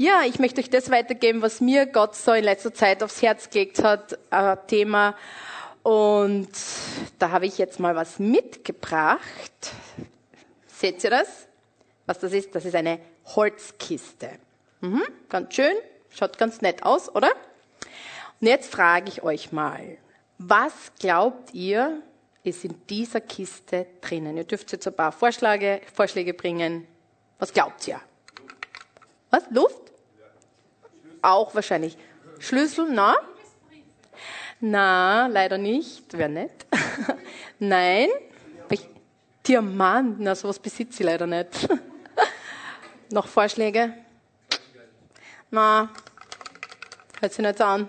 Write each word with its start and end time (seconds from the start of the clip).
Ja, 0.00 0.22
ich 0.24 0.38
möchte 0.38 0.60
euch 0.60 0.70
das 0.70 0.90
weitergeben, 0.92 1.42
was 1.42 1.60
mir 1.60 1.84
Gott 1.84 2.14
so 2.14 2.32
in 2.32 2.44
letzter 2.44 2.72
Zeit 2.72 3.02
aufs 3.02 3.20
Herz 3.20 3.50
gelegt 3.50 3.82
hat, 3.82 4.16
äh, 4.30 4.56
Thema. 4.68 5.16
Und 5.82 6.50
da 7.18 7.32
habe 7.32 7.46
ich 7.46 7.58
jetzt 7.58 7.80
mal 7.80 7.96
was 7.96 8.20
mitgebracht. 8.20 9.72
Seht 10.68 11.02
ihr 11.02 11.10
das? 11.10 11.48
Was 12.06 12.20
das 12.20 12.32
ist? 12.32 12.54
Das 12.54 12.64
ist 12.64 12.76
eine 12.76 13.00
Holzkiste. 13.24 14.30
Mhm, 14.82 15.02
ganz 15.28 15.56
schön, 15.56 15.74
schaut 16.10 16.38
ganz 16.38 16.60
nett 16.60 16.84
aus, 16.84 17.12
oder? 17.12 17.32
Und 18.40 18.46
jetzt 18.46 18.70
frage 18.70 19.08
ich 19.08 19.24
euch 19.24 19.50
mal, 19.50 19.98
was 20.38 20.92
glaubt 21.00 21.52
ihr, 21.54 22.00
ist 22.44 22.64
in 22.64 22.80
dieser 22.86 23.20
Kiste 23.20 23.86
drinnen? 24.00 24.36
Ihr 24.36 24.44
dürft 24.44 24.70
jetzt 24.70 24.86
ein 24.86 24.94
paar 24.94 25.10
Vorschläge, 25.10 25.80
Vorschläge 25.92 26.34
bringen. 26.34 26.86
Was 27.40 27.52
glaubt 27.52 27.88
ihr? 27.88 28.00
Was? 29.30 29.42
Luft? 29.50 29.87
Auch 31.22 31.54
wahrscheinlich. 31.54 31.96
Schlüssel, 32.38 32.88
na? 32.90 33.16
Na, 34.60 35.26
leider 35.26 35.58
nicht. 35.58 36.16
Wäre 36.16 36.28
nett. 36.28 36.66
Nein. 37.58 38.08
Diamant, 39.48 40.20
na, 40.20 40.34
sowas 40.34 40.58
besitze 40.58 41.02
ich 41.02 41.06
leider 41.06 41.26
nicht. 41.26 41.68
Noch 43.10 43.26
Vorschläge? 43.26 43.94
Na, 45.50 45.88
hört 47.18 47.32
sich 47.32 47.42
nicht 47.42 47.60
an. 47.62 47.88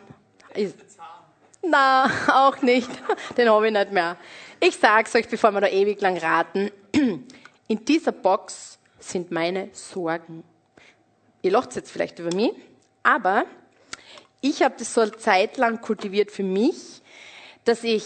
Na, 1.61 2.09
auch 2.29 2.61
nicht. 2.61 2.89
Den 3.37 3.49
habe 3.49 3.67
ich 3.67 3.73
nicht 3.73 3.91
mehr. 3.91 4.15
Ich 4.61 4.77
sag's 4.77 5.13
euch, 5.15 5.27
bevor 5.27 5.51
wir 5.51 5.59
da 5.59 5.67
ewig 5.67 5.99
lang 5.99 6.17
raten. 6.17 6.71
In 7.67 7.83
dieser 7.83 8.13
Box 8.13 8.79
sind 8.97 9.29
meine 9.29 9.67
Sorgen. 9.73 10.45
Ihr 11.41 11.51
lacht 11.51 11.75
jetzt 11.75 11.91
vielleicht 11.91 12.19
über 12.19 12.33
mich, 12.33 12.53
aber 13.09 13.45
ich 14.41 14.61
habe 14.61 14.75
das 14.77 14.93
so 14.93 15.01
eine 15.01 15.17
Zeit 15.17 15.57
lang 15.57 15.81
kultiviert 15.81 16.31
für 16.31 16.43
mich, 16.43 17.01
dass 17.65 17.83
ich 17.83 18.03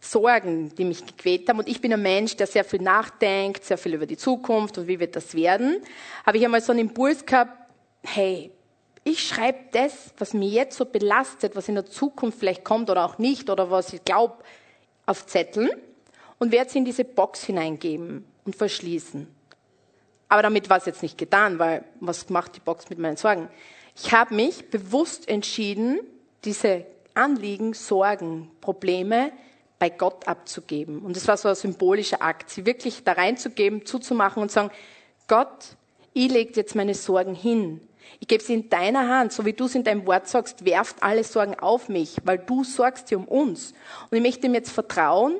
Sorgen, 0.00 0.74
die 0.76 0.84
mich 0.84 1.04
gequält 1.04 1.48
haben, 1.48 1.58
und 1.58 1.68
ich 1.68 1.80
bin 1.80 1.92
ein 1.92 2.02
Mensch, 2.02 2.36
der 2.36 2.46
sehr 2.46 2.64
viel 2.64 2.82
nachdenkt, 2.82 3.64
sehr 3.64 3.78
viel 3.78 3.94
über 3.94 4.06
die 4.06 4.16
Zukunft 4.16 4.78
und 4.78 4.86
wie 4.86 5.00
wird 5.00 5.16
das 5.16 5.34
werden, 5.34 5.82
habe 6.24 6.38
ich 6.38 6.44
einmal 6.44 6.60
so 6.60 6.72
einen 6.72 6.82
Impuls 6.82 7.24
gehabt, 7.26 7.52
hey, 8.02 8.52
ich 9.02 9.26
schreibe 9.26 9.58
das, 9.72 10.14
was 10.18 10.34
mir 10.34 10.48
jetzt 10.48 10.76
so 10.76 10.84
belastet, 10.84 11.56
was 11.56 11.68
in 11.68 11.74
der 11.74 11.86
Zukunft 11.86 12.38
vielleicht 12.38 12.64
kommt 12.64 12.90
oder 12.90 13.04
auch 13.04 13.18
nicht, 13.18 13.50
oder 13.50 13.70
was 13.70 13.92
ich 13.92 14.04
glaube, 14.04 14.36
auf 15.06 15.26
Zetteln 15.26 15.70
und 16.38 16.52
werde 16.52 16.70
sie 16.70 16.78
in 16.78 16.84
diese 16.84 17.04
Box 17.04 17.44
hineingeben 17.44 18.24
und 18.44 18.56
verschließen. 18.56 19.33
Aber 20.28 20.42
damit 20.42 20.70
war 20.70 20.78
es 20.78 20.86
jetzt 20.86 21.02
nicht 21.02 21.18
getan, 21.18 21.58
weil 21.58 21.84
was 22.00 22.28
macht 22.30 22.56
die 22.56 22.60
Box 22.60 22.90
mit 22.90 22.98
meinen 22.98 23.16
Sorgen? 23.16 23.48
Ich 23.96 24.12
habe 24.12 24.34
mich 24.34 24.70
bewusst 24.70 25.28
entschieden, 25.28 26.00
diese 26.44 26.86
Anliegen, 27.14 27.74
Sorgen, 27.74 28.50
Probleme 28.60 29.32
bei 29.78 29.90
Gott 29.90 30.26
abzugeben. 30.26 31.00
Und 31.00 31.16
das 31.16 31.28
war 31.28 31.36
so 31.36 31.48
ein 31.48 31.54
symbolischer 31.54 32.22
Akt, 32.22 32.50
sie 32.50 32.66
wirklich 32.66 33.04
da 33.04 33.12
reinzugeben, 33.12 33.86
zuzumachen 33.86 34.42
und 34.42 34.50
sagen, 34.50 34.70
Gott, 35.28 35.76
ich 36.12 36.30
lege 36.30 36.52
jetzt 36.54 36.74
meine 36.74 36.94
Sorgen 36.94 37.34
hin. 37.34 37.80
Ich 38.20 38.28
gebe 38.28 38.42
sie 38.42 38.54
in 38.54 38.70
deiner 38.70 39.08
Hand, 39.08 39.32
so 39.32 39.44
wie 39.44 39.52
du 39.52 39.64
es 39.64 39.74
in 39.74 39.84
deinem 39.84 40.06
Wort 40.06 40.28
sagst, 40.28 40.64
werft 40.64 41.02
alle 41.02 41.24
Sorgen 41.24 41.58
auf 41.58 41.88
mich, 41.88 42.16
weil 42.24 42.38
du 42.38 42.64
sorgst 42.64 43.10
dir 43.10 43.18
um 43.18 43.26
uns. 43.26 43.72
Und 44.10 44.16
ich 44.16 44.22
möchte 44.22 44.46
ihm 44.46 44.54
jetzt 44.54 44.70
vertrauen, 44.70 45.38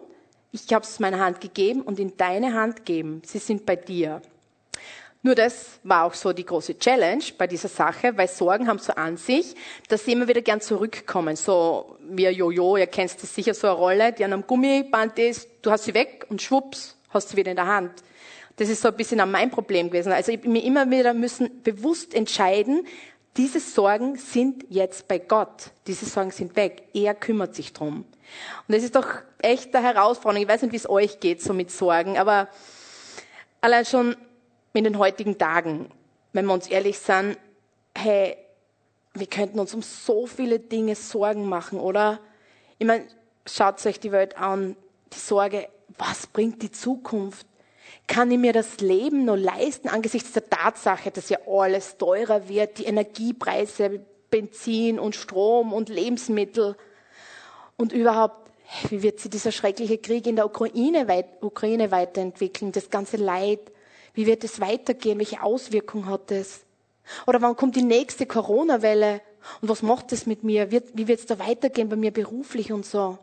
ich 0.52 0.72
habe 0.72 0.84
es 0.84 1.00
meiner 1.00 1.20
Hand 1.20 1.40
gegeben 1.40 1.82
und 1.82 1.98
in 1.98 2.16
deine 2.16 2.54
Hand 2.54 2.84
geben. 2.84 3.22
Sie 3.24 3.38
sind 3.38 3.66
bei 3.66 3.76
dir. 3.76 4.22
Nur 5.24 5.34
das 5.34 5.80
war 5.84 6.04
auch 6.04 6.12
so 6.12 6.34
die 6.34 6.44
große 6.44 6.78
Challenge 6.78 7.24
bei 7.38 7.46
dieser 7.46 7.68
Sache, 7.68 8.14
weil 8.14 8.28
Sorgen 8.28 8.68
haben 8.68 8.78
so 8.78 8.92
an 8.92 9.16
sich, 9.16 9.54
dass 9.88 10.04
sie 10.04 10.12
immer 10.12 10.28
wieder 10.28 10.42
gern 10.42 10.60
zurückkommen. 10.60 11.34
So 11.34 11.96
wie 12.10 12.28
ein 12.28 12.34
Jojo, 12.34 12.76
ihr 12.76 12.86
kennt 12.86 13.22
das 13.22 13.34
sicher, 13.34 13.54
so 13.54 13.68
eine 13.68 13.76
Rolle, 13.76 14.12
die 14.12 14.22
an 14.22 14.34
einem 14.34 14.46
Gummiband 14.46 15.18
ist, 15.18 15.48
du 15.62 15.70
hast 15.70 15.84
sie 15.84 15.94
weg 15.94 16.26
und 16.28 16.42
schwupps, 16.42 16.98
hast 17.08 17.30
sie 17.30 17.38
wieder 17.38 17.50
in 17.50 17.56
der 17.56 17.66
Hand. 17.66 17.92
Das 18.56 18.68
ist 18.68 18.82
so 18.82 18.88
ein 18.88 18.96
bisschen 18.96 19.18
mein 19.30 19.50
Problem 19.50 19.88
gewesen. 19.88 20.12
Also 20.12 20.30
ich 20.30 20.44
mir 20.44 20.62
immer 20.62 20.90
wieder 20.90 21.14
müssen 21.14 21.62
bewusst 21.62 22.12
entscheiden, 22.12 22.86
diese 23.38 23.60
Sorgen 23.60 24.16
sind 24.16 24.66
jetzt 24.68 25.08
bei 25.08 25.18
Gott. 25.18 25.70
Diese 25.86 26.04
Sorgen 26.04 26.32
sind 26.32 26.54
weg. 26.54 26.82
Er 26.92 27.14
kümmert 27.14 27.54
sich 27.54 27.72
drum. 27.72 28.04
Und 28.68 28.74
das 28.74 28.82
ist 28.82 28.94
doch 28.94 29.08
echt 29.38 29.74
eine 29.74 29.86
Herausforderung. 29.86 30.42
Ich 30.42 30.48
weiß 30.48 30.60
nicht, 30.62 30.72
wie 30.72 30.76
es 30.76 30.88
euch 30.88 31.18
geht, 31.18 31.42
so 31.42 31.54
mit 31.54 31.70
Sorgen, 31.70 32.18
aber 32.18 32.48
allein 33.62 33.86
schon 33.86 34.16
in 34.74 34.84
den 34.84 34.98
heutigen 34.98 35.38
Tagen, 35.38 35.88
wenn 36.32 36.46
wir 36.46 36.52
uns 36.52 36.66
ehrlich 36.66 36.98
sind, 36.98 37.38
hey, 37.96 38.36
wir 39.14 39.28
könnten 39.28 39.60
uns 39.60 39.72
um 39.72 39.82
so 39.82 40.26
viele 40.26 40.58
Dinge 40.58 40.96
Sorgen 40.96 41.48
machen, 41.48 41.78
oder? 41.78 42.18
Ich 42.78 42.86
meine, 42.86 43.04
schaut 43.46 43.84
euch 43.86 44.00
die 44.00 44.12
Welt 44.12 44.36
an, 44.36 44.76
die 45.12 45.20
Sorge, 45.20 45.68
was 45.96 46.26
bringt 46.26 46.62
die 46.62 46.72
Zukunft? 46.72 47.46
Kann 48.08 48.30
ich 48.32 48.38
mir 48.38 48.52
das 48.52 48.80
Leben 48.80 49.24
nur 49.24 49.36
leisten 49.36 49.88
angesichts 49.88 50.32
der 50.32 50.50
Tatsache, 50.50 51.12
dass 51.12 51.28
ja 51.28 51.38
alles 51.46 51.96
teurer 51.96 52.48
wird, 52.48 52.78
die 52.78 52.84
Energiepreise, 52.84 54.00
Benzin 54.28 54.98
und 54.98 55.14
Strom 55.14 55.72
und 55.72 55.88
Lebensmittel 55.88 56.76
und 57.76 57.92
überhaupt, 57.92 58.50
wie 58.88 59.02
wird 59.02 59.20
sich 59.20 59.30
dieser 59.30 59.52
schreckliche 59.52 59.98
Krieg 59.98 60.26
in 60.26 60.34
der 60.36 60.46
Ukraine, 60.46 61.06
weit, 61.06 61.26
Ukraine 61.42 61.92
weiterentwickeln, 61.92 62.72
das 62.72 62.90
ganze 62.90 63.16
Leid, 63.16 63.60
wie 64.14 64.26
wird 64.26 64.44
es 64.44 64.60
weitergehen? 64.60 65.18
Welche 65.18 65.42
Auswirkungen 65.42 66.06
hat 66.06 66.30
es? 66.30 66.62
Oder 67.26 67.42
wann 67.42 67.56
kommt 67.56 67.76
die 67.76 67.82
nächste 67.82 68.26
Corona-Welle? 68.26 69.20
Und 69.60 69.68
was 69.68 69.82
macht 69.82 70.12
es 70.12 70.26
mit 70.26 70.42
mir? 70.42 70.70
Wie 70.70 71.08
wird 71.08 71.20
es 71.20 71.26
da 71.26 71.38
weitergehen 71.38 71.88
bei 71.88 71.96
mir 71.96 72.12
beruflich 72.12 72.72
und 72.72 72.86
so? 72.86 73.18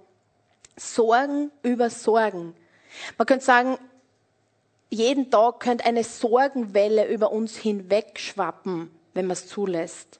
Sorgen 0.77 1.51
über 1.63 1.89
Sorgen. 1.89 2.53
Man 3.17 3.25
könnte 3.25 3.45
sagen, 3.45 3.77
jeden 4.89 5.31
Tag 5.31 5.61
könnte 5.61 5.85
eine 5.85 6.03
Sorgenwelle 6.03 7.07
über 7.07 7.31
uns 7.31 7.55
hinwegschwappen, 7.55 8.91
wenn 9.13 9.25
man 9.25 9.33
es 9.33 9.47
zulässt. 9.47 10.19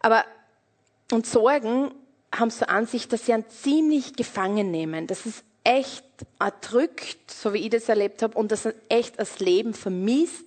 Aber, 0.00 0.24
und 1.12 1.26
Sorgen 1.26 1.94
haben 2.34 2.50
so 2.50 2.64
an 2.66 2.86
sich, 2.86 3.08
dass 3.08 3.26
sie 3.26 3.34
einen 3.34 3.48
ziemlich 3.48 4.14
gefangen 4.14 4.70
nehmen. 4.70 5.06
Das 5.06 5.26
ist 5.26 5.44
echt 5.62 6.04
erdrückt, 6.38 7.30
so 7.30 7.52
wie 7.52 7.58
ich 7.58 7.70
das 7.70 7.88
erlebt 7.88 8.22
habe, 8.22 8.36
und 8.36 8.52
das 8.52 8.68
echt 8.88 9.18
das 9.18 9.38
Leben 9.40 9.74
vermisst 9.74 10.44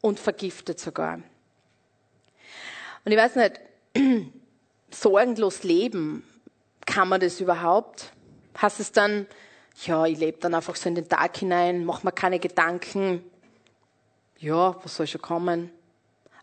und 0.00 0.20
vergiftet 0.20 0.80
sogar. 0.80 1.20
Und 3.04 3.12
ich 3.12 3.18
weiß 3.18 3.36
nicht, 3.36 3.60
sorgenlos 4.90 5.62
leben, 5.62 6.24
kann 6.86 7.08
man 7.08 7.20
das 7.20 7.40
überhaupt? 7.40 8.12
Hast 8.54 8.80
es 8.80 8.92
dann, 8.92 9.26
ja, 9.84 10.04
ich 10.06 10.18
lebe 10.18 10.38
dann 10.38 10.54
einfach 10.54 10.76
so 10.76 10.88
in 10.88 10.94
den 10.94 11.08
Tag 11.08 11.36
hinein, 11.36 11.84
mach 11.84 12.02
mir 12.02 12.12
keine 12.12 12.38
Gedanken, 12.38 13.24
ja, 14.38 14.76
was 14.82 14.96
soll 14.96 15.06
schon 15.06 15.22
kommen? 15.22 15.70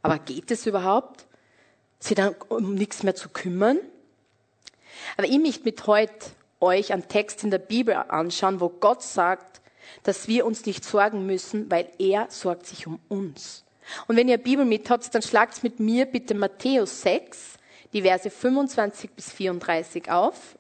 Aber 0.02 0.20
geht 0.20 0.50
es 0.52 0.66
überhaupt? 0.66 1.26
Sich 2.00 2.16
dann 2.16 2.34
um 2.48 2.76
nichts 2.76 3.04
mehr 3.04 3.16
zu 3.16 3.30
kümmern? 3.30 3.78
Aber 5.18 5.28
ich 5.28 5.38
möchte 5.38 5.66
mit 5.66 5.86
heute 5.86 6.32
euch 6.62 6.94
einen 6.94 7.08
Text 7.08 7.44
in 7.44 7.52
der 7.52 7.60
Bibel 7.60 7.96
anschauen, 7.96 8.60
wo 8.60 8.70
Gott 8.70 9.02
sagt, 9.02 9.62
dass 10.04 10.28
wir 10.28 10.46
uns 10.46 10.66
nicht 10.66 10.84
sorgen 10.84 11.26
müssen, 11.26 11.70
weil 11.72 11.90
er 11.98 12.28
sorgt 12.30 12.66
sich 12.66 12.88
um 12.88 13.00
uns. 13.08 13.64
Und 14.08 14.18
wenn 14.18 14.28
ihr 14.28 14.38
Bibel 14.38 14.66
mit 14.66 14.90
habt, 14.90 15.14
dann 15.14 15.22
schlagt 15.22 15.64
mit 15.64 15.80
mir 15.80 16.06
bitte 16.06 16.36
Matthäus 16.36 17.02
6, 17.02 17.58
die 17.94 18.04
Verse 18.04 18.30
25 18.30 19.12
bis 19.12 19.32
34 19.32 20.12
auf. 20.12 20.58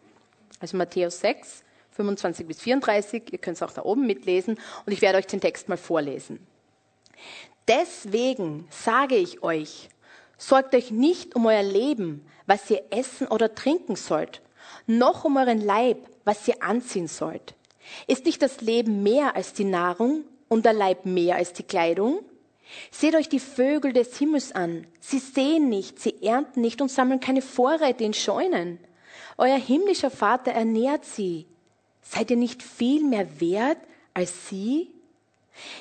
Also 0.59 0.77
Matthäus 0.77 1.19
6, 1.19 1.63
25 1.91 2.47
bis 2.47 2.61
34. 2.61 3.31
Ihr 3.31 3.37
könnt 3.37 3.57
es 3.57 3.63
auch 3.63 3.71
da 3.71 3.83
oben 3.83 4.07
mitlesen 4.07 4.59
und 4.85 4.93
ich 4.93 5.01
werde 5.01 5.19
euch 5.19 5.27
den 5.27 5.41
Text 5.41 5.69
mal 5.69 5.77
vorlesen. 5.77 6.45
Deswegen 7.67 8.67
sage 8.71 9.15
ich 9.15 9.43
euch, 9.43 9.89
sorgt 10.37 10.73
euch 10.73 10.89
nicht 10.89 11.35
um 11.35 11.45
euer 11.45 11.61
Leben, 11.61 12.25
was 12.47 12.69
ihr 12.71 12.81
essen 12.89 13.27
oder 13.27 13.53
trinken 13.53 13.95
sollt 13.95 14.41
noch 14.89 15.23
um 15.23 15.37
euren 15.37 15.61
Leib, 15.61 15.97
was 16.25 16.47
ihr 16.47 16.61
anziehen 16.61 17.07
sollt. 17.07 17.53
Ist 18.07 18.25
nicht 18.25 18.41
das 18.41 18.61
Leben 18.61 19.03
mehr 19.03 19.35
als 19.35 19.53
die 19.53 19.63
Nahrung 19.63 20.23
und 20.47 20.65
der 20.65 20.73
Leib 20.73 21.05
mehr 21.05 21.35
als 21.35 21.53
die 21.53 21.63
Kleidung? 21.63 22.19
Seht 22.91 23.15
euch 23.15 23.29
die 23.29 23.39
Vögel 23.39 23.93
des 23.93 24.17
Himmels 24.17 24.51
an. 24.51 24.85
Sie 24.99 25.19
sehen 25.19 25.69
nicht, 25.69 25.99
sie 25.99 26.21
ernten 26.21 26.61
nicht 26.61 26.81
und 26.81 26.91
sammeln 26.91 27.19
keine 27.19 27.41
Vorräte 27.41 28.03
in 28.03 28.13
Scheunen. 28.13 28.79
Euer 29.37 29.57
himmlischer 29.57 30.11
Vater 30.11 30.51
ernährt 30.51 31.05
sie. 31.05 31.47
Seid 32.01 32.31
ihr 32.31 32.37
nicht 32.37 32.61
viel 32.61 33.03
mehr 33.03 33.39
wert 33.39 33.77
als 34.13 34.49
sie? 34.49 34.91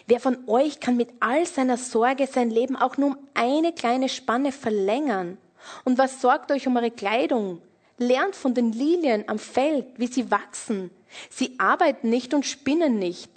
Wer 0.07 0.21
von 0.21 0.49
euch 0.49 0.81
kann 0.81 0.97
mit 0.97 1.11
all 1.21 1.47
seiner 1.47 1.77
Sorge 1.77 2.27
sein 2.27 2.51
Leben 2.51 2.77
auch 2.77 2.97
nur 2.97 3.11
um 3.11 3.19
eine 3.35 3.73
kleine 3.73 4.09
Spanne 4.09 4.53
verlängern? 4.53 5.39
Und 5.85 5.99
was 5.99 6.21
sorgt 6.21 6.51
euch 6.53 6.67
um 6.67 6.77
eure 6.77 6.91
Kleidung? 6.91 7.61
Lernt 7.99 8.37
von 8.37 8.55
den 8.55 8.73
Lilien 8.73 9.25
am 9.29 9.39
Feld, 9.39 9.87
wie 9.97 10.07
sie 10.07 10.31
wachsen. 10.31 10.91
Sie 11.31 11.55
arbeiten 11.59 12.09
nicht 12.09 12.33
und 12.33 12.47
spinnen 12.47 12.99
nicht. 12.99 13.31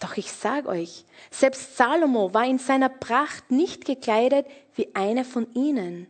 Doch 0.00 0.16
ich 0.16 0.32
sage 0.32 0.68
euch, 0.68 1.04
selbst 1.30 1.76
Salomo 1.76 2.34
war 2.34 2.44
in 2.44 2.58
seiner 2.58 2.88
Pracht 2.88 3.52
nicht 3.52 3.84
gekleidet 3.84 4.46
wie 4.74 4.88
einer 4.94 5.24
von 5.24 5.46
ihnen. 5.54 6.08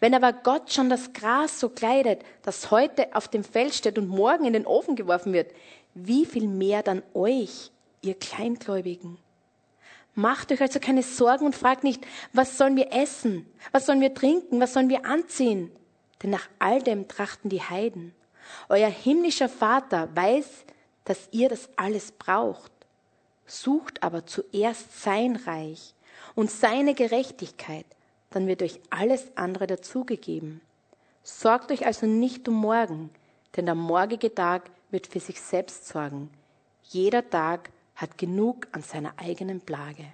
Wenn 0.00 0.14
aber 0.14 0.32
Gott 0.32 0.72
schon 0.72 0.88
das 0.88 1.12
Gras 1.12 1.60
so 1.60 1.68
kleidet, 1.68 2.22
das 2.42 2.70
heute 2.70 3.14
auf 3.14 3.28
dem 3.28 3.44
Feld 3.44 3.74
steht 3.74 3.98
und 3.98 4.08
morgen 4.08 4.46
in 4.46 4.54
den 4.54 4.66
Ofen 4.66 4.96
geworfen 4.96 5.34
wird, 5.34 5.52
wie 5.94 6.24
viel 6.24 6.48
mehr 6.48 6.82
dann 6.82 7.02
euch, 7.12 7.70
ihr 8.00 8.14
Kleingläubigen? 8.14 9.18
Macht 10.14 10.50
euch 10.50 10.62
also 10.62 10.80
keine 10.80 11.02
Sorgen 11.02 11.44
und 11.44 11.54
fragt 11.54 11.84
nicht, 11.84 12.06
was 12.32 12.56
sollen 12.56 12.76
wir 12.76 12.90
essen? 12.92 13.44
Was 13.72 13.84
sollen 13.84 14.00
wir 14.00 14.14
trinken? 14.14 14.60
Was 14.60 14.72
sollen 14.72 14.88
wir 14.88 15.04
anziehen? 15.04 15.70
Denn 16.22 16.30
nach 16.30 16.48
all 16.58 16.82
dem 16.82 17.08
trachten 17.08 17.50
die 17.50 17.62
Heiden. 17.62 18.14
Euer 18.68 18.88
himmlischer 18.88 19.48
Vater 19.48 20.08
weiß, 20.14 20.64
dass 21.04 21.28
ihr 21.30 21.48
das 21.48 21.68
alles 21.76 22.12
braucht. 22.12 22.72
Sucht 23.46 24.02
aber 24.02 24.26
zuerst 24.26 25.02
sein 25.02 25.36
Reich 25.36 25.94
und 26.34 26.50
seine 26.50 26.94
Gerechtigkeit, 26.94 27.86
dann 28.30 28.46
wird 28.46 28.62
euch 28.62 28.80
alles 28.90 29.36
andere 29.36 29.66
dazugegeben. 29.66 30.60
Sorgt 31.22 31.70
euch 31.70 31.86
also 31.86 32.06
nicht 32.06 32.48
um 32.48 32.54
morgen, 32.54 33.10
denn 33.56 33.66
der 33.66 33.74
morgige 33.74 34.34
Tag 34.34 34.70
wird 34.90 35.06
für 35.06 35.20
sich 35.20 35.40
selbst 35.40 35.86
sorgen. 35.86 36.30
Jeder 36.82 37.28
Tag 37.28 37.70
hat 37.94 38.18
genug 38.18 38.68
an 38.72 38.82
seiner 38.82 39.14
eigenen 39.16 39.60
Plage. 39.60 40.04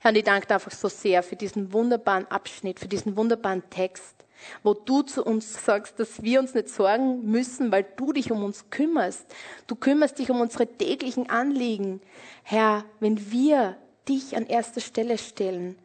Herr, 0.00 0.10
und 0.10 0.16
ich 0.16 0.24
danke 0.24 0.46
dir 0.46 0.54
einfach 0.54 0.72
so 0.72 0.88
sehr 0.88 1.22
für 1.22 1.36
diesen 1.36 1.72
wunderbaren 1.72 2.26
Abschnitt, 2.30 2.78
für 2.78 2.88
diesen 2.88 3.16
wunderbaren 3.16 3.68
Text, 3.70 4.14
wo 4.62 4.74
du 4.74 5.02
zu 5.02 5.24
uns 5.24 5.64
sagst, 5.64 5.98
dass 5.98 6.22
wir 6.22 6.40
uns 6.40 6.54
nicht 6.54 6.68
sorgen 6.68 7.30
müssen, 7.30 7.72
weil 7.72 7.86
du 7.96 8.12
dich 8.12 8.30
um 8.30 8.42
uns 8.42 8.70
kümmerst. 8.70 9.24
Du 9.66 9.74
kümmerst 9.74 10.18
dich 10.18 10.30
um 10.30 10.40
unsere 10.40 10.66
täglichen 10.66 11.28
Anliegen. 11.30 12.00
Herr, 12.42 12.84
wenn 13.00 13.30
wir 13.30 13.76
dich 14.08 14.36
an 14.36 14.46
erster 14.46 14.80
Stelle 14.80 15.18
stellen, 15.18 15.76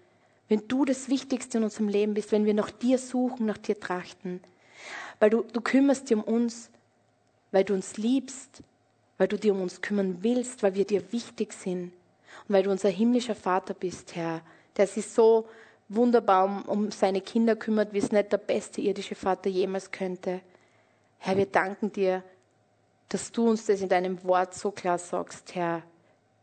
wenn 0.49 0.67
du 0.67 0.85
das 0.85 1.09
Wichtigste 1.09 1.57
in 1.57 1.63
unserem 1.63 1.87
Leben 1.87 2.13
bist, 2.13 2.31
wenn 2.31 2.45
wir 2.45 2.53
nach 2.53 2.71
dir 2.71 2.97
suchen, 2.97 3.45
nach 3.45 3.57
dir 3.57 3.79
trachten, 3.79 4.41
weil 5.19 5.29
du, 5.29 5.43
du 5.43 5.61
kümmerst 5.61 6.09
dich 6.09 6.17
um 6.17 6.23
uns, 6.23 6.69
weil 7.51 7.63
du 7.63 7.73
uns 7.73 7.97
liebst, 7.97 8.61
weil 9.17 9.27
du 9.27 9.37
dir 9.37 9.53
um 9.53 9.61
uns 9.61 9.81
kümmern 9.81 10.17
willst, 10.21 10.61
weil 10.61 10.75
wir 10.75 10.85
dir 10.85 11.11
wichtig 11.11 11.53
sind 11.53 11.93
und 12.47 12.53
weil 12.53 12.63
du 12.63 12.71
unser 12.71 12.89
himmlischer 12.89 13.35
Vater 13.35 13.73
bist, 13.73 14.15
Herr, 14.15 14.41
der 14.77 14.87
sich 14.87 15.07
so 15.07 15.47
wunderbar 15.89 16.67
um, 16.67 16.91
seine 16.91 17.21
Kinder 17.21 17.55
kümmert, 17.55 17.93
wie 17.93 17.99
es 17.99 18.11
nicht 18.11 18.31
der 18.31 18.37
beste 18.37 18.81
irdische 18.81 19.15
Vater 19.15 19.49
jemals 19.49 19.91
könnte. 19.91 20.41
Herr, 21.19 21.37
wir 21.37 21.45
danken 21.45 21.91
dir, 21.91 22.23
dass 23.09 23.31
du 23.31 23.49
uns 23.49 23.65
das 23.65 23.81
in 23.81 23.89
deinem 23.89 24.23
Wort 24.23 24.53
so 24.53 24.71
klar 24.71 24.97
sagst, 24.97 25.55
Herr, 25.55 25.83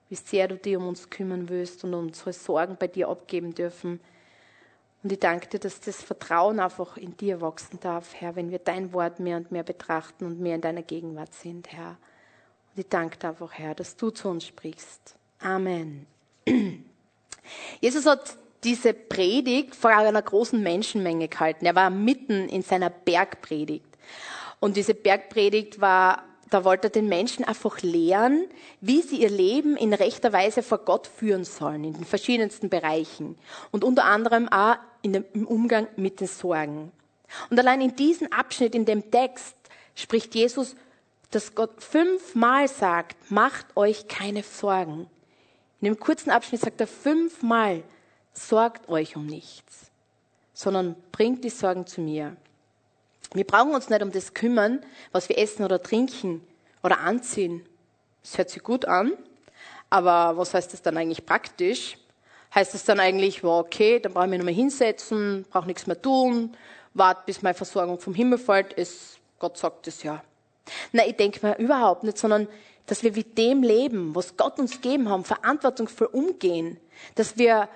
wie 0.09 0.15
sehr 0.15 0.49
du 0.49 0.57
dich 0.57 0.77
um 0.77 0.87
uns 0.87 1.11
kümmern 1.11 1.49
willst 1.49 1.85
und 1.85 1.95
unsere 1.95 2.33
Sorgen 2.33 2.77
bei 2.79 2.87
dir 2.87 3.09
abgeben 3.09 3.55
dürfen. 3.55 4.01
Und 5.03 5.11
ich 5.11 5.19
danke 5.19 5.49
dir, 5.49 5.59
dass 5.59 5.81
das 5.81 6.03
Vertrauen 6.03 6.61
einfach 6.61 6.97
in 6.97 7.17
dir 7.17 7.41
wachsen 7.41 7.81
darf, 7.81 8.15
Herr, 8.15 8.37
wenn 8.37 8.51
wir 8.51 8.61
dein 8.61 8.93
Wort 8.93 9.19
mehr 9.19 9.37
und 9.37 9.51
mehr 9.51 9.65
betrachten 9.65 10.25
und 10.27 10.39
mehr 10.39 10.55
in 10.55 10.61
deiner 10.61 10.83
Gegenwart 10.83 11.35
sind, 11.35 11.73
Herr. 11.73 11.97
Und 12.75 12.81
ich 12.81 12.89
danke 12.89 13.19
dir 13.19 13.31
einfach, 13.31 13.53
Herr, 13.55 13.75
dass 13.75 13.97
du 13.97 14.11
zu 14.11 14.29
uns 14.29 14.47
sprichst. 14.47 15.17
Amen. 15.41 16.07
Jesus 17.81 18.07
hat 18.07 18.37
diese 18.65 18.95
Predigt 18.95 19.75
vor 19.75 19.91
einer 19.91 20.23
großen 20.23 20.63
Menschenmenge 20.63 21.29
gehalten. 21.29 21.67
Er 21.67 21.75
war 21.75 21.91
mitten 21.91 22.49
in 22.49 22.63
seiner 22.63 22.91
Bergpredigt. 22.91 23.87
Und 24.61 24.77
diese 24.77 24.95
Bergpredigt 24.95 25.81
war, 25.81 26.23
da 26.51 26.65
wollte 26.65 26.89
er 26.89 26.91
den 26.91 27.09
Menschen 27.09 27.45
einfach 27.45 27.83
lehren, 27.83 28.45
wie 28.81 29.03
sie 29.03 29.23
ihr 29.23 29.31
Leben 29.31 29.77
in 29.77 29.93
rechter 29.93 30.33
Weise 30.33 30.63
vor 30.63 30.79
Gott 30.79 31.07
führen 31.07 31.45
sollen, 31.45 31.85
in 31.85 31.95
den 31.95 32.05
verschiedensten 32.05 32.69
Bereichen. 32.69 33.37
Und 33.71 33.85
unter 33.85 34.05
anderem 34.05 34.49
auch 34.49 34.77
dem, 35.05 35.25
im 35.33 35.47
Umgang 35.47 35.89
mit 35.97 36.21
den 36.21 36.29
Sorgen. 36.29 36.93
Und 37.51 37.59
allein 37.59 37.81
in 37.81 37.97
diesem 37.97 38.31
Abschnitt, 38.33 38.75
in 38.75 38.85
dem 38.85 39.11
Text, 39.11 39.57
spricht 39.95 40.35
Jesus 40.35 40.77
dass 41.33 41.55
Gott 41.55 41.83
fünfmal 41.83 42.69
sagt, 42.69 43.31
macht 43.31 43.77
euch 43.77 44.07
keine 44.07 44.43
Sorgen. 44.43 45.09
In 45.81 45.87
dem 45.87 45.99
kurzen 45.99 46.31
Abschnitt 46.31 46.61
sagt 46.61 46.81
er 46.81 46.87
fünfmal, 46.87 47.83
sorgt 48.33 48.89
euch 48.89 49.17
um 49.17 49.27
nichts, 49.27 49.91
sondern 50.53 50.97
bringt 51.13 51.45
die 51.45 51.51
Sorgen 51.51 51.87
zu 51.87 52.01
mir. 52.01 52.37
Wir 53.35 53.47
brauchen 53.47 53.75
uns 53.75 53.89
nicht 53.89 54.03
um 54.03 54.13
das 54.13 54.35
kümmern, 54.35 54.85
was 55.11 55.29
wir 55.29 55.39
essen 55.39 55.65
oder 55.65 55.83
trinken 55.83 56.47
oder 56.83 57.01
anziehen. 57.01 57.65
Das 58.23 58.39
hört 58.39 58.51
sich 58.51 58.63
gut 58.63 58.85
an, 58.85 59.13
aber 59.91 60.37
was 60.37 60.55
heißt 60.55 60.73
das 60.73 60.83
dann 60.83 60.97
eigentlich 60.97 61.25
praktisch? 61.25 61.97
Heißt 62.55 62.75
das 62.75 62.85
dann 62.85 63.01
eigentlich, 63.01 63.43
well, 63.43 63.61
okay, 63.61 63.99
dann 63.99 64.13
brauche 64.13 64.27
ich 64.27 64.31
mich 64.31 64.39
nur 64.39 64.47
mehr 64.47 64.55
hinsetzen, 64.55 65.47
brauche 65.51 65.67
nichts 65.67 65.87
mehr 65.87 66.01
tun, 66.01 66.55
warte, 66.93 67.23
bis 67.25 67.41
meine 67.41 67.55
Versorgung 67.55 67.99
vom 67.99 68.15
Himmel 68.15 68.39
fällt, 68.39 68.75
ist, 68.75 69.19
Gott 69.39 69.57
sagt 69.57 69.87
es 69.89 70.03
ja. 70.03 70.23
Nein, 70.93 71.09
ich 71.09 71.17
denke 71.17 71.45
mir 71.47 71.57
überhaupt 71.59 72.05
nicht, 72.05 72.19
sondern 72.19 72.47
dass 72.87 73.03
wir 73.03 73.13
mit 73.13 73.39
dem 73.39 73.63
Leben, 73.63 74.15
was 74.15 74.37
Gott 74.37 74.59
uns 74.59 74.73
gegeben 74.73 75.09
haben, 75.09 75.25
verantwortungsvoll 75.25 76.09
umgehen, 76.09 76.79
dass 77.15 77.39
wir 77.39 77.69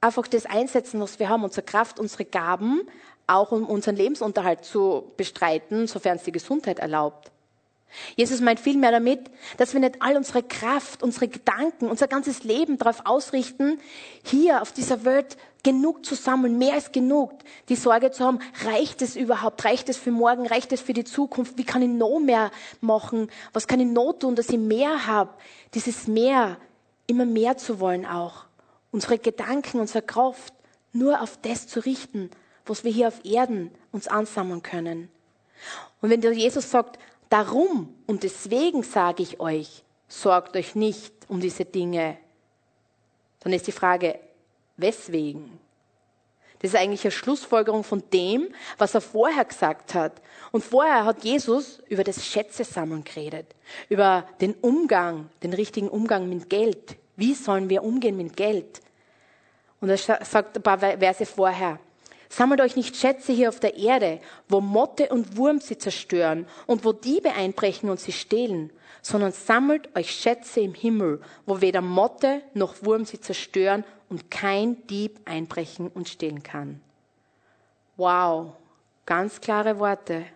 einfach 0.00 0.26
das 0.28 0.46
einsetzen, 0.46 1.00
was 1.00 1.18
wir 1.18 1.28
haben, 1.28 1.44
unsere 1.44 1.64
Kraft, 1.64 1.98
unsere 1.98 2.24
Gaben, 2.24 2.82
auch 3.26 3.52
um 3.52 3.66
unseren 3.66 3.96
Lebensunterhalt 3.96 4.64
zu 4.64 5.12
bestreiten, 5.16 5.86
sofern 5.86 6.16
es 6.16 6.22
die 6.24 6.32
Gesundheit 6.32 6.78
erlaubt. 6.78 7.30
Jesus 8.16 8.40
meint 8.40 8.60
vielmehr 8.60 8.90
damit, 8.90 9.30
dass 9.56 9.72
wir 9.72 9.80
nicht 9.80 10.00
all 10.00 10.16
unsere 10.16 10.42
Kraft, 10.42 11.02
unsere 11.02 11.28
Gedanken, 11.28 11.88
unser 11.88 12.06
ganzes 12.06 12.44
Leben 12.44 12.76
darauf 12.76 13.06
ausrichten, 13.06 13.80
hier 14.22 14.60
auf 14.60 14.72
dieser 14.72 15.04
Welt 15.04 15.36
genug 15.62 16.04
zu 16.04 16.14
sammeln, 16.14 16.58
mehr 16.58 16.74
als 16.74 16.92
genug. 16.92 17.32
Die 17.68 17.76
Sorge 17.76 18.10
zu 18.10 18.24
haben, 18.24 18.40
reicht 18.64 19.02
es 19.02 19.16
überhaupt? 19.16 19.64
Reicht 19.64 19.88
es 19.88 19.96
für 19.96 20.10
morgen? 20.10 20.46
Reicht 20.46 20.72
es 20.72 20.80
für 20.80 20.92
die 20.92 21.04
Zukunft? 21.04 21.56
Wie 21.56 21.64
kann 21.64 21.82
ich 21.82 21.88
noch 21.88 22.20
mehr 22.20 22.50
machen? 22.80 23.30
Was 23.52 23.66
kann 23.66 23.80
ich 23.80 23.86
noch 23.86 24.12
tun, 24.12 24.36
dass 24.36 24.50
ich 24.50 24.58
mehr 24.58 25.06
habe? 25.06 25.30
Dieses 25.74 26.06
Mehr, 26.06 26.58
immer 27.06 27.24
mehr 27.24 27.56
zu 27.56 27.80
wollen 27.80 28.06
auch. 28.06 28.47
Unsere 28.90 29.18
Gedanken, 29.18 29.80
unsere 29.80 30.02
Kraft 30.02 30.54
nur 30.92 31.20
auf 31.20 31.38
das 31.42 31.66
zu 31.66 31.80
richten, 31.80 32.30
was 32.64 32.84
wir 32.84 32.92
hier 32.92 33.08
auf 33.08 33.24
Erden 33.24 33.70
uns 33.92 34.08
ansammeln 34.08 34.62
können. 34.62 35.10
Und 36.00 36.10
wenn 36.10 36.22
Jesus 36.32 36.70
sagt, 36.70 36.98
Darum 37.28 37.94
und 38.06 38.22
deswegen 38.22 38.82
sage 38.82 39.22
ich 39.22 39.38
euch, 39.38 39.84
sorgt 40.08 40.56
euch 40.56 40.74
nicht 40.74 41.12
um 41.28 41.40
diese 41.40 41.64
Dinge. 41.64 42.16
Dann 43.40 43.52
ist 43.52 43.66
die 43.66 43.72
Frage, 43.72 44.18
weswegen? 44.76 45.58
Das 46.60 46.72
ist 46.72 46.76
eigentlich 46.76 47.04
eine 47.04 47.12
Schlussfolgerung 47.12 47.84
von 47.84 48.02
dem, 48.12 48.48
was 48.78 48.94
er 48.94 49.00
vorher 49.00 49.44
gesagt 49.44 49.94
hat. 49.94 50.20
Und 50.50 50.64
vorher 50.64 51.04
hat 51.04 51.22
Jesus 51.22 51.80
über 51.88 52.02
das 52.02 52.26
Schätze-Sammeln 52.26 53.04
geredet, 53.04 53.54
über 53.88 54.26
den 54.40 54.54
Umgang, 54.54 55.28
den 55.42 55.52
richtigen 55.52 55.88
Umgang 55.88 56.28
mit 56.28 56.48
Geld. 56.48 56.96
Wie 57.14 57.34
sollen 57.34 57.68
wir 57.68 57.84
umgehen 57.84 58.16
mit 58.16 58.36
Geld? 58.36 58.80
Und 59.80 59.90
er 59.90 59.96
sagt 59.96 60.56
ein 60.56 60.62
paar 60.62 60.78
Verse 60.78 61.26
vorher, 61.26 61.78
Sammelt 62.28 62.60
euch 62.60 62.76
nicht 62.76 62.96
Schätze 62.96 63.32
hier 63.32 63.48
auf 63.48 63.58
der 63.58 63.76
Erde, 63.76 64.20
wo 64.48 64.60
Motte 64.60 65.08
und 65.08 65.36
Wurm 65.36 65.60
sie 65.60 65.78
zerstören 65.78 66.46
und 66.66 66.84
wo 66.84 66.92
Diebe 66.92 67.32
einbrechen 67.32 67.88
und 67.88 68.00
sie 68.00 68.12
stehlen, 68.12 68.70
sondern 69.00 69.32
sammelt 69.32 69.96
euch 69.96 70.10
Schätze 70.10 70.60
im 70.60 70.74
Himmel, 70.74 71.22
wo 71.46 71.60
weder 71.60 71.80
Motte 71.80 72.42
noch 72.52 72.82
Wurm 72.82 73.06
sie 73.06 73.20
zerstören 73.20 73.84
und 74.10 74.30
kein 74.30 74.86
Dieb 74.88 75.20
einbrechen 75.24 75.88
und 75.88 76.08
stehlen 76.08 76.42
kann. 76.42 76.80
Wow, 77.96 78.52
ganz 79.06 79.40
klare 79.40 79.78
Worte. 79.78 80.26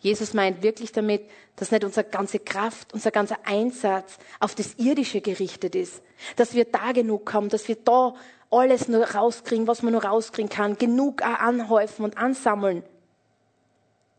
Jesus 0.00 0.32
meint 0.32 0.62
wirklich 0.62 0.92
damit, 0.92 1.22
dass 1.56 1.70
nicht 1.70 1.84
unsere 1.84 2.08
ganze 2.08 2.38
Kraft, 2.38 2.94
unser 2.94 3.10
ganzer 3.10 3.38
Einsatz 3.44 4.18
auf 4.40 4.54
das 4.54 4.74
Irdische 4.78 5.20
gerichtet 5.20 5.74
ist, 5.74 6.02
dass 6.36 6.54
wir 6.54 6.64
da 6.64 6.92
genug 6.92 7.32
haben, 7.32 7.50
dass 7.50 7.68
wir 7.68 7.76
da 7.76 8.14
alles 8.50 8.88
nur 8.88 9.04
rauskriegen, 9.04 9.66
was 9.66 9.82
man 9.82 9.92
nur 9.92 10.04
rauskriegen 10.04 10.48
kann, 10.48 10.78
genug 10.78 11.22
anhäufen 11.22 12.04
und 12.04 12.16
ansammeln. 12.16 12.82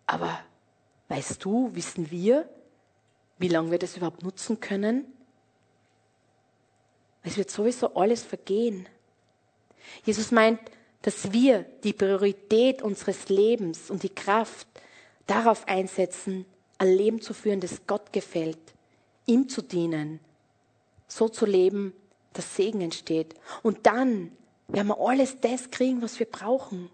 Aber 0.06 0.40
weißt 1.10 1.44
du, 1.44 1.72
wissen 1.74 2.12
wir, 2.12 2.48
wie 3.40 3.48
lange 3.48 3.72
wir 3.72 3.80
das 3.80 3.98
überhaupt 3.98 4.24
nutzen 4.24 4.60
können? 4.60 5.06
Es 7.24 7.38
wird 7.38 7.50
sowieso 7.50 7.96
alles 7.96 8.24
vergehen. 8.24 8.88
Jesus 10.04 10.32
meint, 10.32 10.60
dass 11.02 11.34
wir 11.34 11.66
die 11.84 11.94
Priorität 11.94 12.84
unseres 12.84 13.30
Lebens 13.30 13.90
und 13.90 14.04
die 14.04 14.14
Kraft 14.14 14.68
darauf 15.32 15.68
einsetzen, 15.68 16.46
ein 16.78 16.90
Leben 16.90 17.22
zu 17.22 17.34
führen, 17.34 17.62
das 17.62 17.88
Gott 17.88 18.12
gefällt, 18.12 18.60
ihm 19.26 19.48
zu 19.48 19.62
dienen, 19.62 20.20
so 21.08 21.30
zu 21.30 21.46
leben, 21.46 21.94
dass 22.34 22.56
Segen 22.56 22.82
entsteht. 22.82 23.36
Und 23.64 23.86
dann 23.86 24.32
werden 24.68 24.88
wir 24.88 25.00
alles 25.00 25.40
das 25.40 25.72
kriegen, 25.72 26.02
was 26.02 26.20
wir 26.20 26.26
brauchen. 26.26 26.90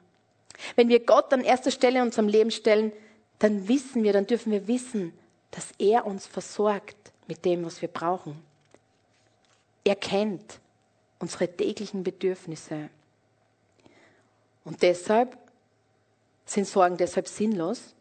Wenn 0.75 0.89
wir 0.89 1.03
Gott 1.03 1.33
an 1.33 1.43
erster 1.43 1.71
Stelle 1.71 1.99
in 1.99 2.05
unserem 2.05 2.27
Leben 2.27 2.51
stellen, 2.51 2.91
dann 3.39 3.67
wissen 3.67 4.03
wir, 4.03 4.13
dann 4.13 4.27
dürfen 4.27 4.51
wir 4.51 4.67
wissen, 4.67 5.13
dass 5.51 5.71
er 5.79 6.05
uns 6.05 6.27
versorgt 6.27 7.11
mit 7.27 7.43
dem, 7.45 7.65
was 7.65 7.81
wir 7.81 7.89
brauchen. 7.89 8.41
Er 9.83 9.95
kennt 9.95 10.59
unsere 11.19 11.47
täglichen 11.47 12.03
Bedürfnisse. 12.03 12.89
Und 14.63 14.81
deshalb 14.81 15.37
sind 16.45 16.67
Sorgen 16.67 16.97
deshalb 16.97 17.27
sinnlos. 17.27 17.95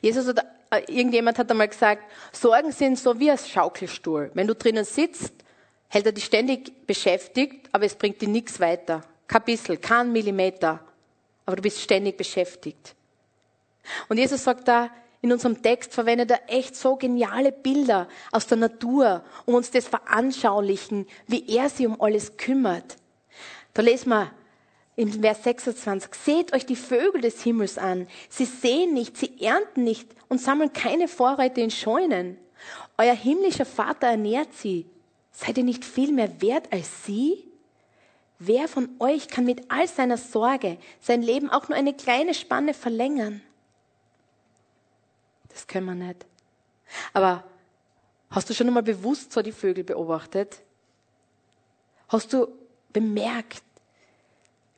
Jesus 0.00 0.26
hat, 0.26 0.44
äh, 0.70 0.80
irgendjemand 0.88 1.38
hat 1.38 1.50
einmal 1.50 1.68
gesagt, 1.68 2.02
Sorgen 2.32 2.72
sind 2.72 2.98
so 2.98 3.18
wie 3.18 3.30
ein 3.30 3.38
Schaukelstuhl. 3.38 4.30
Wenn 4.34 4.46
du 4.46 4.54
drinnen 4.54 4.84
sitzt, 4.84 5.32
hält 5.88 6.06
er 6.06 6.12
dich 6.12 6.24
ständig 6.24 6.86
beschäftigt, 6.86 7.68
aber 7.72 7.84
es 7.84 7.94
bringt 7.94 8.20
dir 8.20 8.28
nichts 8.28 8.60
weiter. 8.60 9.02
Kein 9.26 9.42
bisschen, 9.42 9.80
kein 9.80 10.12
Millimeter. 10.12 10.80
Aber 11.44 11.56
du 11.56 11.62
bist 11.62 11.80
ständig 11.80 12.16
beschäftigt. 12.16 12.94
Und 14.08 14.18
Jesus 14.18 14.44
sagt 14.44 14.68
da, 14.68 14.90
in 15.20 15.32
unserem 15.32 15.62
Text 15.62 15.94
verwendet 15.94 16.30
er 16.30 16.40
echt 16.48 16.74
so 16.74 16.96
geniale 16.96 17.52
Bilder 17.52 18.08
aus 18.32 18.46
der 18.46 18.58
Natur, 18.58 19.24
um 19.46 19.54
uns 19.54 19.70
das 19.70 19.86
veranschaulichen, 19.86 21.06
wie 21.28 21.48
er 21.48 21.68
sich 21.68 21.86
um 21.86 22.00
alles 22.00 22.36
kümmert. 22.36 22.96
Da 23.72 23.82
lesen 23.82 24.10
wir 24.10 24.32
im 24.96 25.22
Vers 25.22 25.44
26, 25.44 26.14
seht 26.14 26.52
euch 26.52 26.66
die 26.66 26.76
Vögel 26.76 27.22
des 27.22 27.42
Himmels 27.42 27.78
an. 27.78 28.06
Sie 28.28 28.44
sehen 28.44 28.92
nicht, 28.92 29.16
sie 29.16 29.40
ernten 29.42 29.84
nicht 29.84 30.08
und 30.28 30.40
sammeln 30.40 30.72
keine 30.72 31.08
Vorräte 31.08 31.60
in 31.60 31.70
Scheunen. 31.70 32.36
Euer 32.98 33.14
himmlischer 33.14 33.64
Vater 33.64 34.08
ernährt 34.08 34.52
sie. 34.52 34.86
Seid 35.30 35.56
ihr 35.56 35.64
nicht 35.64 35.84
viel 35.84 36.12
mehr 36.12 36.42
wert 36.42 36.70
als 36.72 37.06
sie? 37.06 37.48
Wer 38.38 38.68
von 38.68 38.88
euch 38.98 39.28
kann 39.28 39.44
mit 39.44 39.70
all 39.70 39.88
seiner 39.88 40.18
Sorge 40.18 40.76
sein 41.00 41.22
Leben 41.22 41.48
auch 41.48 41.68
nur 41.68 41.78
eine 41.78 41.94
kleine 41.94 42.34
Spanne 42.34 42.74
verlängern? 42.74 43.40
Das 45.48 45.66
können 45.66 45.86
wir 45.86 45.94
nicht. 45.94 46.26
Aber 47.12 47.44
hast 48.30 48.50
du 48.50 48.54
schon 48.54 48.66
einmal 48.66 48.82
bewusst 48.82 49.32
so 49.32 49.42
die 49.42 49.52
Vögel 49.52 49.84
beobachtet? 49.84 50.60
Hast 52.08 52.32
du 52.32 52.48
bemerkt, 52.92 53.62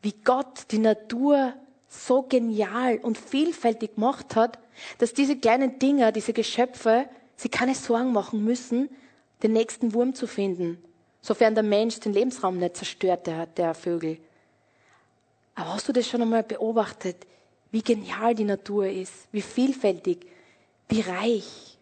wie 0.04 0.14
Gott 0.22 0.70
die 0.70 0.78
Natur 0.78 1.54
so 1.88 2.22
genial 2.22 2.98
und 2.98 3.16
vielfältig 3.16 3.94
gemacht 3.94 4.36
hat, 4.36 4.58
dass 4.98 5.14
diese 5.14 5.36
kleinen 5.36 5.78
Dinger, 5.78 6.12
diese 6.12 6.32
Geschöpfe, 6.32 7.08
sie 7.36 7.48
keine 7.48 7.74
Sorgen 7.74 8.12
machen 8.12 8.44
müssen, 8.44 8.90
den 9.42 9.52
nächsten 9.52 9.94
Wurm 9.94 10.14
zu 10.14 10.26
finden, 10.26 10.82
sofern 11.22 11.54
der 11.54 11.64
Mensch 11.64 12.00
den 12.00 12.12
Lebensraum 12.12 12.58
nicht 12.58 12.76
zerstört, 12.76 13.26
der, 13.26 13.46
der 13.46 13.74
Vögel. 13.74 14.18
Aber 15.54 15.74
hast 15.74 15.88
du 15.88 15.92
das 15.92 16.08
schon 16.08 16.20
einmal 16.20 16.42
beobachtet, 16.42 17.26
wie 17.70 17.82
genial 17.82 18.34
die 18.34 18.44
Natur 18.44 18.86
ist, 18.86 19.12
wie 19.32 19.42
vielfältig, 19.42 20.26
wie 20.88 21.00
reich? 21.00 21.73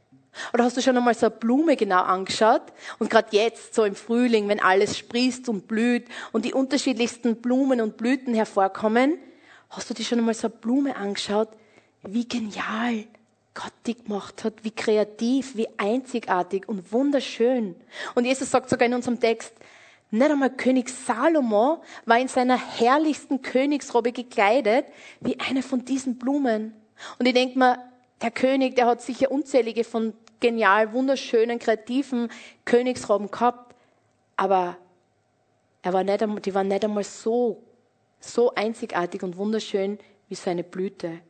Oder 0.53 0.65
hast 0.65 0.77
du 0.77 0.83
schon 0.83 0.97
einmal 0.97 1.15
so 1.15 1.27
eine 1.27 1.35
Blume 1.35 1.77
genau 1.77 2.03
angeschaut? 2.03 2.63
Und 2.99 3.11
gerade 3.11 3.29
jetzt, 3.33 3.75
so 3.75 3.85
im 3.85 3.95
Frühling, 3.95 4.49
wenn 4.49 4.61
alles 4.61 4.97
sprießt 4.99 5.49
und 5.49 5.69
blüht 5.69 6.07
und 6.33 6.45
die 6.45 6.55
unterschiedlichsten 6.55 7.37
Blumen 7.37 7.81
und 7.81 7.97
Blüten 7.97 8.35
hervorkommen, 8.35 9.19
hast 9.71 9.91
du 9.91 9.95
dir 9.95 10.05
schon 10.05 10.19
einmal 10.19 10.35
so 10.35 10.49
eine 10.49 10.57
Blume 10.57 10.97
angeschaut? 10.97 11.49
Wie 12.03 12.27
genial 12.27 13.05
Gott 13.55 13.73
die 13.87 13.97
gemacht 13.97 14.45
hat, 14.45 14.55
wie 14.63 14.71
kreativ, 14.71 15.57
wie 15.57 15.69
einzigartig 15.77 16.69
und 16.69 16.93
wunderschön. 16.93 17.77
Und 18.15 18.25
Jesus 18.25 18.51
sagt 18.51 18.71
sogar 18.71 18.87
in 18.87 18.95
unserem 18.95 19.21
Text, 19.21 19.53
nicht 20.11 20.31
einmal 20.31 20.51
König 20.51 20.91
Salomo 20.91 21.83
war 22.05 22.19
in 22.19 22.29
seiner 22.29 22.57
herrlichsten 22.57 23.41
Königsrobe 23.41 24.13
gekleidet 24.13 24.87
wie 25.21 25.41
eine 25.41 25.63
von 25.63 25.85
diesen 25.85 26.19
Blumen. 26.19 26.75
Und 27.19 27.27
ich 27.27 27.35
denke 27.35 27.59
mir, 27.59 27.79
der 28.21 28.31
König, 28.31 28.77
der 28.77 28.87
hat 28.87 29.03
sicher 29.03 29.31
unzählige 29.31 29.85
von 29.85 30.13
genial, 30.43 30.93
wunderschönen, 30.93 31.59
kreativen 31.59 32.29
Königsroben 32.67 33.31
gehabt, 33.31 33.75
aber 34.37 34.77
er 35.81 35.93
war 35.95 36.05
nicht, 36.05 36.21
die 36.45 36.55
waren 36.55 36.69
nicht 36.69 36.85
einmal 36.85 37.05
so, 37.05 37.63
so 38.21 38.55
einzigartig 38.55 39.23
und 39.23 39.37
wunderschön 39.39 39.99
wie 40.29 40.35
seine 40.35 40.65
Blüte. 40.65 41.21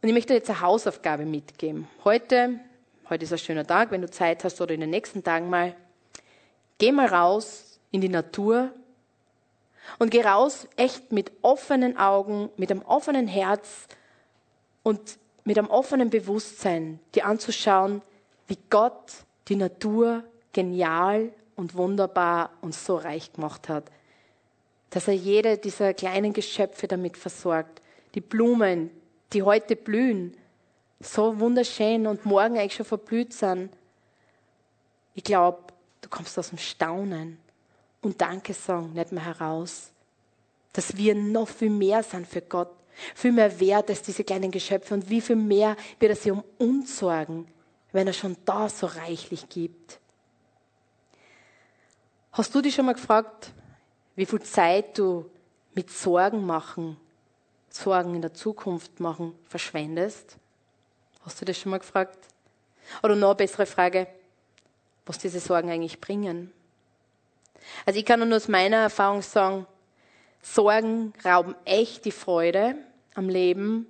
Und 0.00 0.08
ich 0.08 0.14
möchte 0.14 0.34
jetzt 0.34 0.50
eine 0.50 0.60
Hausaufgabe 0.60 1.24
mitgeben. 1.24 1.88
Heute, 2.04 2.60
heute 3.08 3.24
ist 3.24 3.32
ein 3.32 3.38
schöner 3.38 3.66
Tag, 3.66 3.90
wenn 3.90 4.02
du 4.02 4.10
Zeit 4.10 4.42
hast 4.44 4.60
oder 4.60 4.74
in 4.74 4.80
den 4.80 4.90
nächsten 4.90 5.22
Tagen 5.22 5.50
mal, 5.50 5.76
geh 6.78 6.90
mal 6.90 7.06
raus 7.06 7.80
in 7.90 8.00
die 8.00 8.08
Natur 8.08 8.72
und 9.98 10.10
geh 10.10 10.22
raus 10.22 10.68
echt 10.76 11.12
mit 11.12 11.32
offenen 11.42 11.96
Augen, 11.96 12.50
mit 12.56 12.70
einem 12.70 12.82
offenen 12.82 13.26
Herz 13.26 13.88
und 14.82 15.18
mit 15.48 15.58
einem 15.58 15.70
offenen 15.70 16.10
Bewusstsein, 16.10 17.00
dir 17.14 17.24
anzuschauen, 17.24 18.02
wie 18.48 18.58
Gott 18.68 19.24
die 19.48 19.56
Natur 19.56 20.22
genial 20.52 21.32
und 21.56 21.74
wunderbar 21.74 22.50
und 22.60 22.74
so 22.74 22.96
reich 22.96 23.32
gemacht 23.32 23.70
hat. 23.70 23.84
Dass 24.90 25.08
er 25.08 25.14
jede 25.14 25.56
dieser 25.56 25.94
kleinen 25.94 26.34
Geschöpfe 26.34 26.86
damit 26.86 27.16
versorgt. 27.16 27.80
Die 28.14 28.20
Blumen, 28.20 28.90
die 29.32 29.42
heute 29.42 29.74
blühen, 29.74 30.36
so 31.00 31.40
wunderschön 31.40 32.06
und 32.06 32.26
morgen 32.26 32.58
eigentlich 32.58 32.74
schon 32.74 32.84
verblüht 32.84 33.32
sind. 33.32 33.70
Ich 35.14 35.24
glaube, 35.24 35.60
du 36.02 36.10
kommst 36.10 36.38
aus 36.38 36.50
dem 36.50 36.58
Staunen 36.58 37.38
und 38.02 38.20
Danke 38.20 38.52
sagen 38.52 38.92
nicht 38.92 39.12
mehr 39.12 39.24
heraus, 39.24 39.92
dass 40.74 40.98
wir 40.98 41.14
noch 41.14 41.48
viel 41.48 41.70
mehr 41.70 42.02
sind 42.02 42.26
für 42.26 42.42
Gott, 42.42 42.68
viel 43.14 43.32
mehr 43.32 43.60
wert 43.60 43.90
als 43.90 44.02
diese 44.02 44.24
kleinen 44.24 44.50
Geschöpfe 44.50 44.94
und 44.94 45.08
wie 45.08 45.20
viel 45.20 45.36
mehr 45.36 45.76
wird 45.98 46.10
er 46.10 46.16
sich 46.16 46.32
um 46.32 46.44
uns 46.58 46.98
sorgen, 46.98 47.46
wenn 47.92 48.06
er 48.06 48.12
schon 48.12 48.36
da 48.44 48.68
so 48.68 48.86
reichlich 48.86 49.48
gibt. 49.48 49.98
Hast 52.32 52.54
du 52.54 52.60
dich 52.60 52.74
schon 52.74 52.86
mal 52.86 52.94
gefragt, 52.94 53.52
wie 54.14 54.26
viel 54.26 54.42
Zeit 54.42 54.98
du 54.98 55.30
mit 55.74 55.90
Sorgen 55.90 56.44
machen, 56.44 56.96
Sorgen 57.70 58.14
in 58.14 58.22
der 58.22 58.34
Zukunft 58.34 59.00
machen, 59.00 59.34
verschwendest? 59.44 60.36
Hast 61.24 61.40
du 61.40 61.44
das 61.44 61.58
schon 61.58 61.70
mal 61.70 61.78
gefragt? 61.78 62.18
Oder 63.02 63.16
noch 63.16 63.28
eine 63.28 63.36
bessere 63.36 63.66
Frage, 63.66 64.06
was 65.06 65.18
diese 65.18 65.40
Sorgen 65.40 65.70
eigentlich 65.70 66.00
bringen? 66.00 66.52
Also 67.84 67.98
ich 67.98 68.06
kann 68.06 68.26
nur 68.26 68.36
aus 68.36 68.48
meiner 68.48 68.78
Erfahrung 68.78 69.22
sagen, 69.22 69.66
Sorgen 70.42 71.12
rauben 71.24 71.54
echt 71.64 72.04
die 72.04 72.12
Freude 72.12 72.76
am 73.18 73.28
Leben 73.28 73.86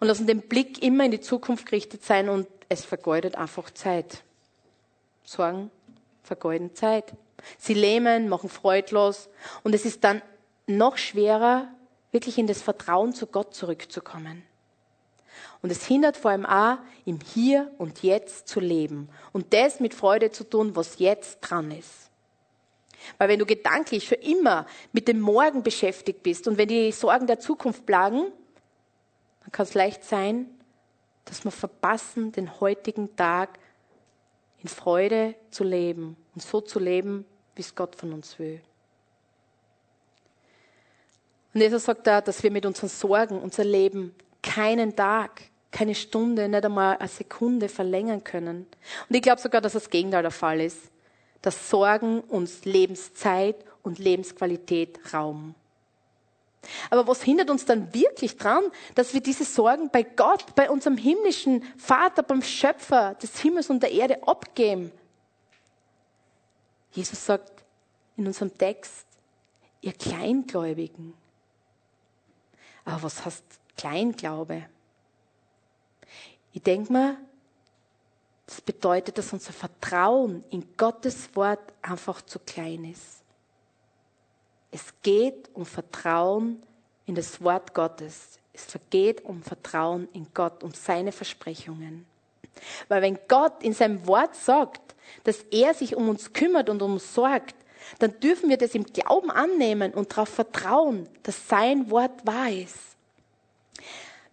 und 0.00 0.08
lassen 0.08 0.26
den 0.26 0.40
Blick 0.40 0.82
immer 0.82 1.04
in 1.04 1.10
die 1.10 1.20
Zukunft 1.20 1.66
gerichtet 1.66 2.04
sein 2.04 2.28
und 2.28 2.46
es 2.68 2.84
vergeudet 2.84 3.34
einfach 3.34 3.70
Zeit. 3.70 4.22
Sorgen 5.24 5.70
vergeuden 6.22 6.74
Zeit. 6.74 7.12
Sie 7.58 7.74
lähmen, 7.74 8.28
machen 8.28 8.48
freudlos 8.48 9.28
und 9.62 9.74
es 9.74 9.84
ist 9.84 10.04
dann 10.04 10.22
noch 10.66 10.96
schwerer, 10.96 11.68
wirklich 12.12 12.38
in 12.38 12.46
das 12.46 12.62
Vertrauen 12.62 13.12
zu 13.12 13.26
Gott 13.26 13.54
zurückzukommen. 13.54 14.42
Und 15.62 15.70
es 15.70 15.86
hindert 15.86 16.16
vor 16.16 16.30
allem 16.30 16.46
auch, 16.46 16.78
im 17.04 17.18
Hier 17.20 17.72
und 17.78 18.02
Jetzt 18.02 18.48
zu 18.48 18.60
leben 18.60 19.08
und 19.32 19.52
das 19.52 19.80
mit 19.80 19.94
Freude 19.94 20.30
zu 20.30 20.44
tun, 20.44 20.76
was 20.76 20.98
jetzt 20.98 21.40
dran 21.40 21.70
ist. 21.70 22.10
Weil 23.16 23.28
wenn 23.28 23.38
du 23.38 23.46
gedanklich 23.46 24.06
für 24.06 24.16
immer 24.16 24.66
mit 24.92 25.08
dem 25.08 25.20
Morgen 25.20 25.62
beschäftigt 25.62 26.22
bist 26.22 26.48
und 26.48 26.58
wenn 26.58 26.68
die 26.68 26.92
Sorgen 26.92 27.26
der 27.26 27.40
Zukunft 27.40 27.86
plagen, 27.86 28.32
dann 29.48 29.52
kann 29.52 29.64
es 29.64 29.72
leicht 29.72 30.04
sein, 30.04 30.46
dass 31.24 31.42
wir 31.42 31.50
verpassen, 31.50 32.32
den 32.32 32.60
heutigen 32.60 33.16
Tag 33.16 33.58
in 34.62 34.68
Freude 34.68 35.36
zu 35.50 35.64
leben 35.64 36.18
und 36.34 36.42
so 36.42 36.60
zu 36.60 36.78
leben, 36.78 37.24
wie 37.54 37.62
es 37.62 37.74
Gott 37.74 37.96
von 37.96 38.12
uns 38.12 38.38
will. 38.38 38.60
Und 41.54 41.62
Jesus 41.62 41.84
sagt 41.84 42.06
da, 42.06 42.20
dass 42.20 42.42
wir 42.42 42.50
mit 42.50 42.66
unseren 42.66 42.90
Sorgen 42.90 43.40
unser 43.40 43.64
Leben 43.64 44.14
keinen 44.42 44.94
Tag, 44.94 45.44
keine 45.70 45.94
Stunde, 45.94 46.46
nicht 46.46 46.66
einmal 46.66 46.98
eine 46.98 47.08
Sekunde 47.08 47.70
verlängern 47.70 48.22
können. 48.22 48.66
Und 49.08 49.16
ich 49.16 49.22
glaube 49.22 49.40
sogar, 49.40 49.62
dass 49.62 49.72
das 49.72 49.88
Gegenteil 49.88 50.20
der 50.20 50.30
Fall 50.30 50.60
ist, 50.60 50.90
dass 51.40 51.70
Sorgen 51.70 52.20
uns 52.20 52.66
Lebenszeit 52.66 53.56
und 53.82 53.98
Lebensqualität 53.98 55.14
rauben. 55.14 55.54
Aber 56.90 57.06
was 57.06 57.22
hindert 57.22 57.50
uns 57.50 57.64
dann 57.64 57.92
wirklich 57.94 58.36
dran, 58.36 58.64
dass 58.94 59.14
wir 59.14 59.20
diese 59.20 59.44
Sorgen 59.44 59.90
bei 59.90 60.02
Gott, 60.02 60.54
bei 60.54 60.70
unserem 60.70 60.96
himmlischen 60.96 61.62
Vater, 61.76 62.22
beim 62.22 62.42
Schöpfer 62.42 63.14
des 63.14 63.38
Himmels 63.40 63.70
und 63.70 63.82
der 63.82 63.92
Erde 63.92 64.26
abgeben? 64.26 64.92
Jesus 66.92 67.24
sagt 67.24 67.64
in 68.16 68.26
unserem 68.26 68.56
Text, 68.56 69.06
ihr 69.80 69.92
Kleingläubigen. 69.92 71.14
Aber 72.84 73.04
was 73.04 73.24
heißt 73.24 73.44
Kleinglaube? 73.76 74.64
Ich 76.52 76.62
denke 76.62 76.92
mal, 76.92 77.16
das 78.46 78.60
bedeutet, 78.62 79.18
dass 79.18 79.32
unser 79.32 79.52
Vertrauen 79.52 80.42
in 80.50 80.76
Gottes 80.76 81.36
Wort 81.36 81.60
einfach 81.82 82.22
zu 82.22 82.38
klein 82.38 82.86
ist. 82.86 83.17
Es 84.70 84.92
geht 85.02 85.48
um 85.54 85.64
Vertrauen 85.64 86.62
in 87.06 87.14
das 87.14 87.42
Wort 87.42 87.74
Gottes. 87.74 88.38
Es 88.52 88.66
geht 88.90 89.24
um 89.24 89.42
Vertrauen 89.42 90.08
in 90.12 90.26
Gott, 90.34 90.62
um 90.62 90.72
seine 90.72 91.12
Versprechungen. 91.12 92.06
Weil 92.88 93.02
wenn 93.02 93.18
Gott 93.28 93.62
in 93.62 93.72
seinem 93.72 94.06
Wort 94.06 94.34
sagt, 94.34 94.94
dass 95.24 95.42
er 95.50 95.74
sich 95.74 95.96
um 95.96 96.08
uns 96.08 96.32
kümmert 96.32 96.68
und 96.68 96.82
um 96.82 96.94
uns 96.94 97.14
sorgt, 97.14 97.54
dann 97.98 98.18
dürfen 98.20 98.50
wir 98.50 98.58
das 98.58 98.74
im 98.74 98.84
Glauben 98.84 99.30
annehmen 99.30 99.94
und 99.94 100.10
darauf 100.10 100.28
vertrauen, 100.28 101.08
dass 101.22 101.48
sein 101.48 101.90
Wort 101.90 102.26
wahr 102.26 102.50
ist. 102.50 102.76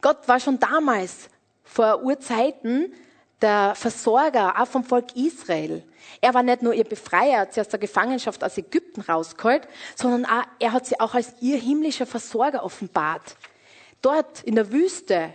Gott 0.01 0.27
war 0.27 0.39
schon 0.39 0.59
damals, 0.59 1.29
vor 1.63 2.03
Urzeiten, 2.03 2.93
der 3.41 3.75
Versorger, 3.75 4.61
auch 4.61 4.67
vom 4.67 4.83
Volk 4.83 5.15
Israel. 5.15 5.83
Er 6.21 6.33
war 6.33 6.43
nicht 6.43 6.61
nur 6.61 6.73
ihr 6.73 6.83
Befreier, 6.83 7.41
hat 7.41 7.53
sie 7.53 7.61
aus 7.61 7.69
der 7.69 7.79
Gefangenschaft 7.79 8.43
aus 8.43 8.57
Ägypten 8.57 9.01
rausgeholt, 9.01 9.67
sondern 9.95 10.25
auch, 10.25 10.43
er 10.59 10.71
hat 10.71 10.85
sie 10.85 10.99
auch 10.99 11.13
als 11.13 11.33
ihr 11.41 11.57
himmlischer 11.57 12.05
Versorger 12.05 12.63
offenbart. 12.63 13.35
Dort 14.01 14.43
in 14.43 14.55
der 14.55 14.71
Wüste, 14.71 15.33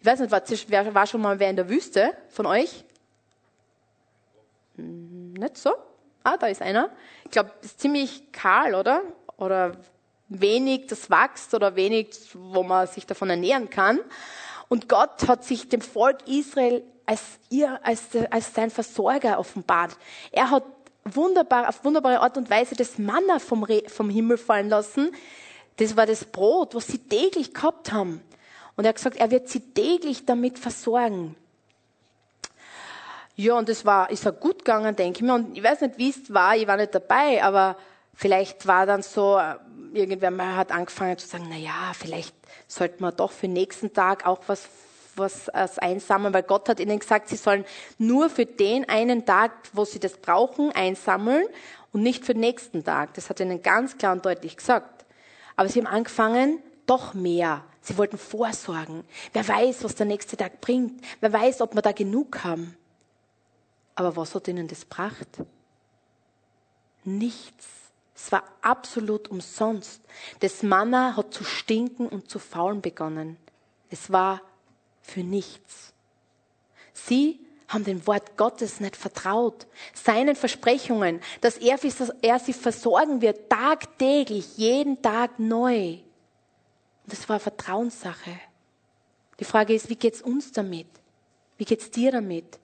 ich 0.00 0.06
weiß 0.06 0.20
nicht, 0.20 0.70
wer 0.70 0.94
war 0.94 1.06
schon 1.06 1.20
mal 1.20 1.38
wer 1.38 1.50
in 1.50 1.56
der 1.56 1.68
Wüste 1.68 2.16
von 2.28 2.46
euch? 2.46 2.84
Hm, 4.76 5.34
nicht 5.34 5.56
so? 5.56 5.72
Ah, 6.24 6.36
da 6.36 6.46
ist 6.46 6.62
einer. 6.62 6.90
Ich 7.24 7.30
glaube, 7.30 7.52
ist 7.62 7.80
ziemlich 7.80 8.30
kahl, 8.32 8.74
oder? 8.74 9.02
Oder 9.36 9.76
wenig, 10.28 10.86
das 10.86 11.10
wächst 11.10 11.54
oder 11.54 11.76
wenig, 11.76 12.10
wo 12.34 12.62
man 12.62 12.86
sich 12.86 13.06
davon 13.06 13.30
ernähren 13.30 13.70
kann. 13.70 13.98
Und 14.72 14.88
Gott 14.88 15.28
hat 15.28 15.44
sich 15.44 15.68
dem 15.68 15.82
Volk 15.82 16.26
Israel 16.26 16.82
als 17.04 17.20
ihr, 17.50 17.78
als, 17.82 18.04
als 18.30 18.54
sein 18.54 18.70
Versorger 18.70 19.38
offenbart. 19.38 19.98
Er 20.30 20.48
hat 20.48 20.64
wunderbar, 21.04 21.68
auf 21.68 21.84
wunderbare 21.84 22.20
Art 22.20 22.38
und 22.38 22.48
Weise 22.48 22.74
das 22.74 22.96
Manna 22.96 23.38
vom, 23.38 23.66
vom 23.88 24.08
Himmel 24.08 24.38
fallen 24.38 24.70
lassen. 24.70 25.14
Das 25.76 25.94
war 25.94 26.06
das 26.06 26.24
Brot, 26.24 26.74
was 26.74 26.86
sie 26.86 26.96
täglich 26.96 27.52
gehabt 27.52 27.92
haben. 27.92 28.22
Und 28.74 28.86
er 28.86 28.88
hat 28.88 28.96
gesagt, 28.96 29.18
er 29.18 29.30
wird 29.30 29.50
sie 29.50 29.60
täglich 29.60 30.24
damit 30.24 30.58
versorgen. 30.58 31.36
Ja, 33.36 33.58
und 33.58 33.68
das 33.68 33.84
war, 33.84 34.08
ist 34.08 34.26
auch 34.26 34.40
gut 34.40 34.60
gegangen, 34.60 34.96
denke 34.96 35.18
ich 35.18 35.22
mir. 35.22 35.34
Und 35.34 35.54
ich 35.54 35.62
weiß 35.62 35.82
nicht, 35.82 35.98
wie 35.98 36.08
es 36.08 36.32
war, 36.32 36.56
ich 36.56 36.66
war 36.66 36.78
nicht 36.78 36.94
dabei, 36.94 37.44
aber 37.44 37.76
vielleicht 38.14 38.66
war 38.66 38.86
dann 38.86 39.02
so, 39.02 39.38
äh, 39.38 39.56
irgendwer 39.92 40.30
mal 40.30 40.56
hat 40.56 40.72
angefangen 40.72 41.18
zu 41.18 41.26
sagen, 41.26 41.46
na 41.48 41.56
ja, 41.56 41.92
vielleicht 41.94 42.34
sollte 42.68 43.02
man 43.02 43.14
doch 43.16 43.30
für 43.30 43.46
den 43.46 43.54
nächsten 43.54 43.92
Tag 43.92 44.26
auch 44.26 44.40
was 44.46 44.68
was 45.16 45.48
einsammeln, 45.78 46.32
weil 46.32 46.42
Gott 46.42 46.68
hat 46.68 46.80
ihnen 46.80 46.98
gesagt, 46.98 47.28
sie 47.28 47.36
sollen 47.36 47.64
nur 47.98 48.30
für 48.30 48.46
den 48.46 48.88
einen 48.88 49.24
Tag, 49.24 49.52
wo 49.72 49.84
sie 49.84 50.00
das 50.00 50.16
brauchen, 50.16 50.72
einsammeln 50.72 51.46
und 51.92 52.02
nicht 52.02 52.24
für 52.24 52.34
den 52.34 52.40
nächsten 52.40 52.84
Tag. 52.84 53.14
Das 53.14 53.28
hat 53.28 53.40
ihnen 53.40 53.62
ganz 53.62 53.98
klar 53.98 54.12
und 54.12 54.24
deutlich 54.24 54.56
gesagt. 54.56 55.04
Aber 55.56 55.68
sie 55.68 55.80
haben 55.80 55.86
angefangen, 55.86 56.62
doch 56.86 57.14
mehr. 57.14 57.64
Sie 57.82 57.98
wollten 57.98 58.18
vorsorgen. 58.18 59.04
Wer 59.32 59.46
weiß, 59.46 59.84
was 59.84 59.94
der 59.94 60.06
nächste 60.06 60.36
Tag 60.36 60.60
bringt. 60.60 61.04
Wer 61.20 61.32
weiß, 61.32 61.60
ob 61.60 61.74
wir 61.74 61.82
da 61.82 61.92
genug 61.92 62.44
haben. 62.44 62.76
Aber 63.94 64.16
was 64.16 64.34
hat 64.34 64.48
ihnen 64.48 64.68
das 64.68 64.82
gebracht? 64.82 65.28
Nichts. 67.04 67.66
Es 68.24 68.30
war 68.30 68.44
absolut 68.60 69.28
umsonst. 69.32 70.00
Das 70.38 70.62
Manna 70.62 71.16
hat 71.16 71.34
zu 71.34 71.42
stinken 71.42 72.06
und 72.06 72.30
zu 72.30 72.38
faulen 72.38 72.80
begonnen. 72.80 73.36
Es 73.90 74.12
war 74.12 74.40
für 75.00 75.24
nichts. 75.24 75.92
Sie 76.92 77.40
haben 77.66 77.82
dem 77.82 78.06
Wort 78.06 78.36
Gottes 78.36 78.78
nicht 78.78 78.94
vertraut, 78.94 79.66
seinen 79.92 80.36
Versprechungen, 80.36 81.20
dass 81.40 81.56
er, 81.56 81.80
er 82.22 82.38
sie 82.38 82.52
versorgen 82.52 83.22
wird, 83.22 83.50
tagtäglich, 83.50 84.56
jeden 84.56 85.02
Tag 85.02 85.40
neu. 85.40 85.94
Und 85.94 87.12
das 87.12 87.28
war 87.28 87.40
Vertrauenssache. 87.40 88.38
Die 89.40 89.44
Frage 89.44 89.74
ist, 89.74 89.90
wie 89.90 89.96
geht's 89.96 90.22
uns 90.22 90.52
damit? 90.52 90.86
Wie 91.56 91.64
geht's 91.64 91.90
dir 91.90 92.12
damit? 92.12 92.60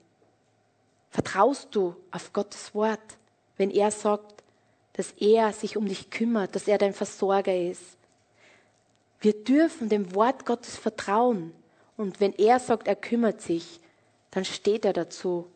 Vertraust 1.09 1.67
du 1.71 1.97
auf 2.11 2.31
Gottes 2.31 2.73
Wort, 2.73 3.17
wenn 3.57 3.71
er 3.71 3.91
sagt, 3.91 4.38
dass 4.99 5.13
er 5.17 5.53
sich 5.53 5.77
um 5.77 5.87
dich 5.87 6.09
kümmert, 6.09 6.55
dass 6.55 6.67
er 6.67 6.77
dein 6.77 6.93
Versorger 6.93 7.55
ist? 7.55 7.97
Wir 9.21 9.31
dürfen 9.31 9.87
dem 9.87 10.13
Wort 10.13 10.45
Gottes 10.45 10.75
vertrauen. 10.75 11.53
Und 11.95 12.19
wenn 12.19 12.33
er 12.33 12.59
sagt, 12.59 12.85
er 12.85 12.97
kümmert 12.97 13.41
sich, 13.41 13.79
dann 14.31 14.43
steht 14.43 14.83
er 14.83 14.91
dazu, 14.91 15.47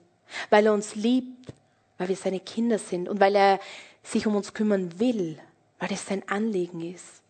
weil 0.50 0.66
er 0.66 0.74
uns 0.74 0.96
liebt, 0.96 1.52
weil 1.98 2.08
wir 2.08 2.16
seine 2.16 2.40
Kinder 2.40 2.80
sind 2.80 3.10
und 3.10 3.20
weil 3.20 3.36
er 3.36 3.60
sich 4.02 4.26
um 4.26 4.38
uns 4.38 4.54
kümmern 4.54 4.98
will, 4.98 5.38
weil 5.78 5.92
es 5.92 6.06
sein 6.06 6.24
Anliegen 6.30 6.80
ist. 6.94 7.22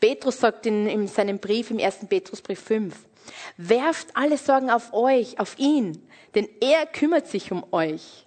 Petrus 0.00 0.40
sagt 0.40 0.64
in, 0.64 0.86
in 0.86 1.08
seinem 1.08 1.40
Brief, 1.40 1.70
im 1.70 1.78
ersten 1.78 2.08
Petrusbrief 2.08 2.60
5, 2.60 2.96
werft 3.58 4.08
alle 4.14 4.38
Sorgen 4.38 4.70
auf 4.70 4.94
euch, 4.94 5.38
auf 5.38 5.58
ihn, 5.58 6.08
denn 6.34 6.48
er 6.62 6.86
kümmert 6.86 7.26
sich 7.26 7.52
um 7.52 7.66
euch. 7.70 8.24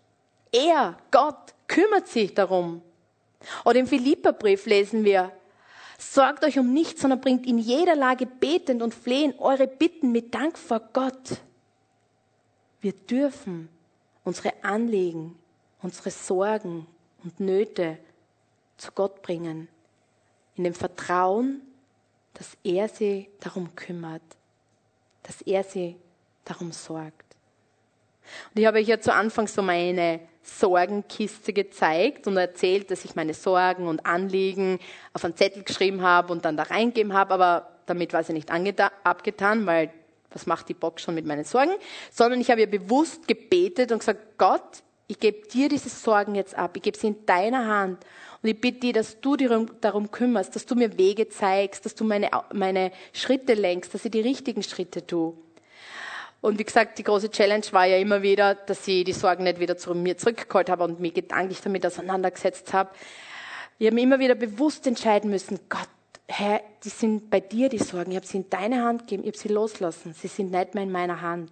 Er, 0.52 1.00
Gott, 1.10 1.53
kümmert 1.74 2.08
sich 2.08 2.36
darum. 2.36 2.84
Oder 3.66 3.80
im 3.80 3.88
Philipperbrief 3.88 4.68
lesen 4.68 5.04
wir, 5.04 5.32
sorgt 5.98 6.44
euch 6.44 6.60
um 6.60 6.72
nichts, 6.72 7.02
sondern 7.02 7.20
bringt 7.20 7.48
in 7.48 7.58
jeder 7.58 7.96
Lage 7.96 8.28
betend 8.28 8.84
und 8.84 8.94
flehen 8.94 9.34
eure 9.40 9.68
Bitten 9.68 10.12
mit 10.12 10.36
Dank 10.36 10.58
vor 10.58 10.80
Gott. 10.94 11.42
Wir 12.80 12.94
dürfen 12.94 13.70
unsere 14.24 14.54
Anliegen, 14.64 15.38
unsere 15.82 16.12
Sorgen 16.12 16.86
und 17.24 17.40
Nöte 17.40 17.98
zu 18.78 18.92
Gott 18.92 19.24
bringen, 19.24 19.68
in 20.56 20.66
dem 20.66 20.76
Vertrauen, 20.76 21.62
dass 22.36 22.56
er 22.64 22.88
sie 22.88 23.30
darum 23.40 23.76
kümmert, 23.76 24.22
dass 25.24 25.42
er 25.42 25.64
sie 25.64 25.96
darum 26.46 26.72
sorgt. 26.72 27.33
Und 28.54 28.62
ich 28.62 28.66
habe 28.66 28.80
euch 28.80 28.88
ja 28.88 29.00
zu 29.00 29.14
Anfang 29.14 29.48
so 29.48 29.62
meine 29.62 30.20
Sorgenkiste 30.44 31.54
gezeigt 31.54 32.28
und 32.28 32.36
erzählt, 32.38 32.92
dass 32.92 33.06
ich 33.06 33.16
meine 33.16 33.34
Sorgen 33.34 33.88
und 33.88 34.06
Anliegen 34.06 34.80
auf 35.14 35.24
einen 35.24 35.36
Zettel 35.36 35.64
geschrieben 35.64 36.02
habe 36.02 36.34
und 36.34 36.44
dann 36.46 36.58
da 36.58 36.64
reingegeben 36.64 37.14
habe, 37.14 37.34
aber 37.34 37.70
damit 37.86 38.14
war 38.14 38.24
sie 38.24 38.34
nicht 38.34 38.50
abgetan, 38.52 39.66
weil 39.66 39.92
was 40.32 40.46
macht 40.46 40.68
die 40.70 40.74
Box 40.74 41.04
schon 41.04 41.16
mit 41.16 41.26
meinen 41.26 41.44
Sorgen, 41.44 41.72
sondern 42.12 42.42
ich 42.42 42.50
habe 42.50 42.62
ihr 42.62 42.70
bewusst 42.70 43.28
gebetet 43.28 43.92
und 43.92 44.00
gesagt, 44.00 44.38
Gott, 44.38 44.84
ich 45.08 45.20
gebe 45.20 45.48
dir 45.48 45.70
diese 45.70 45.90
Sorgen 45.90 46.36
jetzt 46.36 46.56
ab, 46.56 46.76
ich 46.76 46.82
gebe 46.82 46.98
sie 46.98 47.08
in 47.08 47.26
deiner 47.26 47.68
Hand 47.68 48.04
und 48.42 48.50
ich 48.50 48.60
bitte 48.60 48.80
dich, 48.80 48.94
dass 48.94 49.22
du 49.22 49.36
dich 49.36 49.50
darum 49.80 50.12
kümmerst, 50.12 50.56
dass 50.56 50.66
du 50.66 50.76
mir 50.76 50.98
Wege 50.98 51.30
zeigst, 51.30 51.86
dass 51.86 51.96
du 51.96 52.04
meine, 52.04 52.30
meine 52.54 52.92
Schritte 53.14 53.54
lenkst, 53.54 53.94
dass 53.94 54.06
ich 54.06 54.12
die 54.12 54.22
richtigen 54.22 54.64
Schritte 54.64 55.06
tue. 55.06 55.34
Und 56.44 56.60
wie 56.60 56.66
gesagt, 56.66 56.98
die 56.98 57.04
große 57.04 57.32
Challenge 57.32 57.64
war 57.72 57.86
ja 57.86 57.96
immer 57.96 58.22
wieder, 58.22 58.54
dass 58.54 58.86
ich 58.86 59.06
die 59.06 59.14
Sorgen 59.14 59.46
nicht 59.46 59.62
wieder 59.62 59.78
zu 59.78 59.96
mir 59.96 60.18
zurückgeholt 60.18 60.70
habe 60.70 60.84
und 60.84 61.00
mich 61.00 61.14
gedanklich 61.14 61.62
damit 61.62 61.86
auseinandergesetzt 61.86 62.74
habe. 62.74 62.90
Ich 63.80 63.88
habe 63.88 63.96
mir 63.96 64.02
immer 64.02 64.20
wieder 64.20 64.36
bewusst 64.36 64.86
entscheiden 64.86 65.30
müssen, 65.30 65.58
Gott, 65.70 65.88
Herr, 66.28 66.60
die 66.84 66.90
sind 66.90 67.30
bei 67.30 67.40
dir, 67.40 67.70
die 67.70 67.78
Sorgen. 67.78 68.12
Ich 68.12 68.18
habe 68.18 68.28
sie 68.28 68.40
in 68.40 68.50
deine 68.50 68.84
Hand 68.84 69.04
gegeben, 69.04 69.24
ich 69.24 69.30
habe 69.30 69.38
sie 69.38 69.48
loslassen. 69.54 70.14
Sie 70.14 70.28
sind 70.28 70.52
nicht 70.52 70.74
mehr 70.74 70.84
in 70.84 70.92
meiner 70.92 71.22
Hand. 71.22 71.50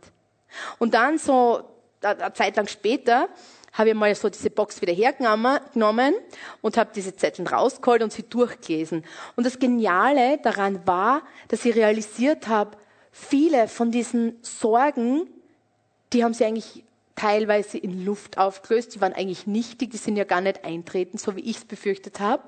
Und 0.78 0.94
dann 0.94 1.18
so, 1.18 1.64
eine 2.02 2.34
Zeit 2.34 2.58
lang 2.58 2.68
später, 2.68 3.30
habe 3.72 3.92
ich 3.92 3.96
mal 3.96 4.14
so 4.14 4.30
diese 4.30 4.50
Box 4.50 4.82
wieder 4.82 4.92
hergenommen 4.92 6.16
und 6.62 6.76
habe 6.76 6.90
diese 6.94 7.16
Zettel 7.16 7.48
rausgeholt 7.48 8.04
und 8.04 8.12
sie 8.12 8.24
durchgelesen. 8.24 9.06
Und 9.38 9.46
das 9.46 9.58
Geniale 9.58 10.38
daran 10.44 10.86
war, 10.86 11.22
dass 11.48 11.64
ich 11.64 11.78
realisiert 11.78 12.50
habe, 12.50 12.76
viele 13.12 13.68
von 13.68 13.92
diesen 13.92 14.38
Sorgen, 14.42 15.28
die 16.14 16.24
haben 16.24 16.34
sie 16.34 16.46
eigentlich 16.46 16.84
teilweise 17.16 17.78
in 17.78 18.04
Luft 18.06 18.38
aufgelöst, 18.38 18.96
die 18.96 19.02
waren 19.02 19.14
eigentlich 19.14 19.48
nichtig, 19.48 19.92
die 19.92 19.98
sind 19.98 20.16
ja 20.16 20.24
gar 20.24 20.42
nicht 20.42 20.64
eintreten, 20.64 21.18
so 21.18 21.36
wie 21.36 21.42
ich 21.42 21.58
es 21.58 21.66
befürchtet 21.66 22.20
habe. 22.20 22.44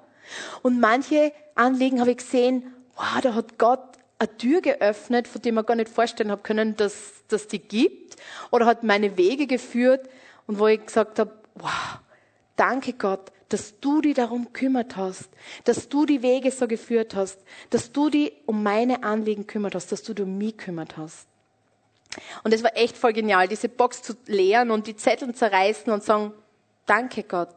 Und 0.62 0.80
manche 0.80 1.32
Anliegen 1.56 2.00
habe 2.00 2.12
ich 2.12 2.18
gesehen, 2.18 2.74
wow, 2.96 3.22
da 3.22 3.36
hat 3.36 3.60
Gott 3.60 3.82
eine 4.20 4.38
Tür 4.38 4.62
geöffnet, 4.62 5.28
von 5.28 5.42
der 5.42 5.54
man 5.54 5.66
gar 5.66 5.76
nicht 5.76 5.90
vorstellen 5.90 6.32
habe 6.32 6.42
können, 6.42 6.76
dass, 6.76 7.24
dass 7.28 7.48
die 7.48 7.60
gibt, 7.60 8.16
oder 8.52 8.66
hat 8.66 8.84
meine 8.84 9.18
Wege 9.18 9.48
geführt. 9.48 10.08
Und 10.48 10.60
wo 10.60 10.68
ich 10.68 10.86
gesagt 10.86 11.20
habe, 11.20 11.32
wow, 11.56 12.00
danke 12.56 12.94
Gott, 12.94 13.32
dass 13.50 13.80
du 13.80 14.02
dich 14.02 14.16
darum 14.16 14.54
kümmert 14.54 14.96
hast, 14.96 15.30
dass 15.64 15.90
du 15.90 16.06
die 16.06 16.22
Wege 16.22 16.52
so 16.52 16.68
geführt 16.68 17.16
hast, 17.16 17.40
dass 17.70 17.92
du 17.92 18.10
dich 18.10 18.34
um 18.46 18.64
meine 18.64 19.04
Anliegen 19.04 19.48
kümmert 19.48 19.76
hast, 19.76 19.92
dass 19.92 20.04
du 20.04 20.14
dich 20.14 20.26
um 20.26 20.38
mich 20.38 20.58
kümmert 20.58 20.98
hast. 20.98 21.28
Und 22.44 22.54
es 22.54 22.64
war 22.64 22.76
echt 22.76 22.98
voll 22.98 23.14
genial, 23.14 23.48
diese 23.48 23.70
Box 23.70 24.02
zu 24.02 24.14
leeren 24.28 24.72
und 24.72 24.88
die 24.88 24.96
Zettel 24.96 25.34
zerreißen 25.34 25.92
und 25.92 26.04
sagen, 26.04 26.34
danke 26.86 27.24
Gott, 27.24 27.56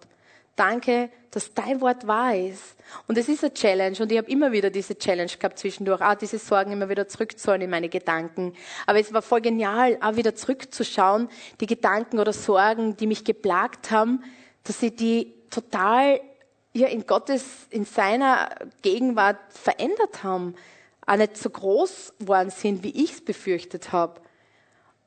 danke, 0.55 1.11
dass 1.31 1.53
dein 1.53 1.81
Wort 1.83 2.07
wahr 2.07 2.35
ist. 2.35 2.77
Und 3.07 3.19
es 3.19 3.29
ist 3.29 3.45
eine 3.45 3.53
Challenge 3.53 3.97
und 4.01 4.11
ich 4.11 4.17
habe 4.17 4.31
immer 4.31 4.53
wieder 4.53 4.71
diese 4.71 4.97
Challenge 4.97 5.31
gehabt 5.39 5.59
zwischendurch, 5.59 6.01
auch 6.01 6.15
diese 6.15 6.39
Sorgen 6.39 6.73
immer 6.73 6.89
wieder 6.89 7.09
zurückzuholen 7.09 7.63
in 7.63 7.71
meine 7.71 7.91
Gedanken. 7.91 8.55
Aber 8.87 8.99
es 8.99 9.13
war 9.13 9.23
voll 9.23 9.43
genial, 9.43 9.99
auch 10.01 10.17
wieder 10.17 10.35
zurückzuschauen, 10.35 11.29
die 11.61 11.67
Gedanken 11.67 12.19
oder 12.19 12.33
Sorgen, 12.33 12.97
die 12.97 13.07
mich 13.07 13.25
geplagt 13.25 13.91
haben, 13.91 14.23
dass 14.65 14.81
sie 14.81 14.97
die 14.97 15.36
total 15.51 16.21
ja, 16.73 16.89
in 16.89 17.07
Gottes, 17.07 17.45
in 17.71 17.85
seiner 17.85 18.51
Gegenwart 18.83 19.39
verändert 19.49 20.23
haben, 20.23 20.55
auch 21.07 21.17
nicht 21.17 21.37
so 21.37 21.49
groß 21.49 22.15
worden 22.19 22.51
sind, 22.51 22.83
wie 22.83 23.05
ich 23.05 23.13
es 23.13 23.25
befürchtet 23.25 23.93
habe. 23.93 24.21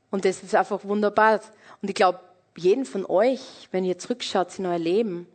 Und 0.10 0.26
das 0.26 0.42
ist 0.42 0.56
einfach 0.56 0.84
wunderbar. 0.84 1.42
Und 1.82 1.90
ich 1.90 1.96
glaube, 1.96 2.20
jeden 2.56 2.86
von 2.86 3.06
euch, 3.06 3.68
wenn 3.72 3.84
ihr 3.84 4.00
zurückschaut 4.00 4.58
in 4.58 4.66
euer 4.66 4.80
Leben, 4.80 5.28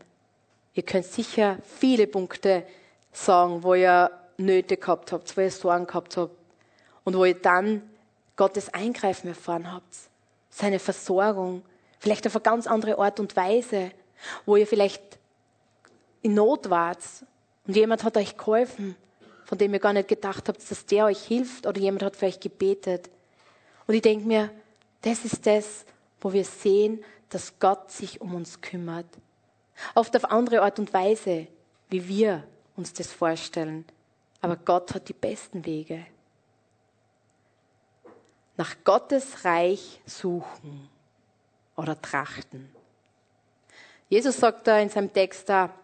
ihr 0.72 0.82
könnt 0.82 1.06
sicher 1.06 1.58
viele 1.78 2.06
Punkte 2.06 2.66
sagen, 3.12 3.62
wo 3.62 3.74
ihr 3.74 4.10
Nöte 4.36 4.76
gehabt 4.76 5.12
habt, 5.12 5.36
wo 5.36 5.40
ihr 5.40 5.50
Sorgen 5.50 5.86
gehabt 5.86 6.16
habt 6.16 6.34
und 7.04 7.16
wo 7.16 7.24
ihr 7.24 7.40
dann 7.40 7.82
Gottes 8.36 8.74
Eingreifen 8.74 9.28
erfahren 9.28 9.72
habt, 9.72 9.94
seine 10.50 10.80
Versorgung, 10.80 11.62
vielleicht 12.00 12.26
auf 12.26 12.34
eine 12.34 12.42
ganz 12.42 12.66
andere 12.66 12.98
Art 12.98 13.20
und 13.20 13.36
Weise, 13.36 13.92
wo 14.46 14.56
ihr 14.56 14.66
vielleicht 14.66 15.02
in 16.22 16.34
Not 16.34 16.70
wart 16.70 17.02
und 17.66 17.76
jemand 17.76 18.04
hat 18.04 18.16
euch 18.16 18.36
geholfen, 18.36 18.96
von 19.44 19.58
dem 19.58 19.72
ihr 19.72 19.80
gar 19.80 19.92
nicht 19.92 20.08
gedacht 20.08 20.48
habt, 20.48 20.70
dass 20.70 20.86
der 20.86 21.06
euch 21.06 21.22
hilft 21.22 21.66
oder 21.66 21.80
jemand 21.80 22.02
hat 22.02 22.16
für 22.16 22.26
euch 22.26 22.40
gebetet. 22.40 23.10
Und 23.86 23.94
ich 23.94 24.02
denke 24.02 24.26
mir, 24.26 24.50
das 25.02 25.24
ist 25.24 25.46
das, 25.46 25.84
wo 26.20 26.32
wir 26.32 26.44
sehen, 26.44 27.04
dass 27.28 27.58
Gott 27.58 27.90
sich 27.90 28.20
um 28.20 28.34
uns 28.34 28.60
kümmert. 28.60 29.06
Oft 29.94 30.16
auf 30.16 30.24
andere 30.30 30.62
Art 30.62 30.78
und 30.78 30.92
Weise, 30.92 31.46
wie 31.90 32.08
wir 32.08 32.44
uns 32.76 32.92
das 32.92 33.12
vorstellen. 33.12 33.84
Aber 34.40 34.56
Gott 34.56 34.94
hat 34.94 35.08
die 35.08 35.14
besten 35.14 35.64
Wege. 35.66 36.06
Nach 38.56 38.76
Gottes 38.84 39.44
Reich 39.44 40.00
suchen 40.06 40.88
oder 41.76 42.00
trachten. 42.00 42.73
Jesus 44.14 44.36
sagt 44.36 44.68
da 44.68 44.78
in 44.78 44.90
seinem 44.90 45.12
Text 45.12 45.48
da, 45.48 45.74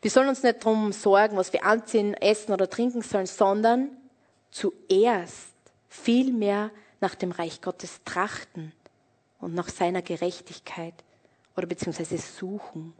wir 0.00 0.08
sollen 0.08 0.28
uns 0.28 0.44
nicht 0.44 0.64
darum 0.64 0.92
sorgen, 0.92 1.36
was 1.36 1.52
wir 1.52 1.64
anziehen, 1.64 2.14
essen 2.14 2.52
oder 2.52 2.70
trinken 2.70 3.02
sollen, 3.02 3.26
sondern 3.26 3.90
zuerst 4.52 5.52
vielmehr 5.88 6.70
nach 7.00 7.16
dem 7.16 7.32
Reich 7.32 7.60
Gottes 7.60 8.02
trachten 8.04 8.70
und 9.40 9.52
nach 9.52 9.68
seiner 9.68 10.00
Gerechtigkeit 10.00 10.94
oder 11.56 11.66
beziehungsweise 11.66 12.18
suchen. 12.18 12.94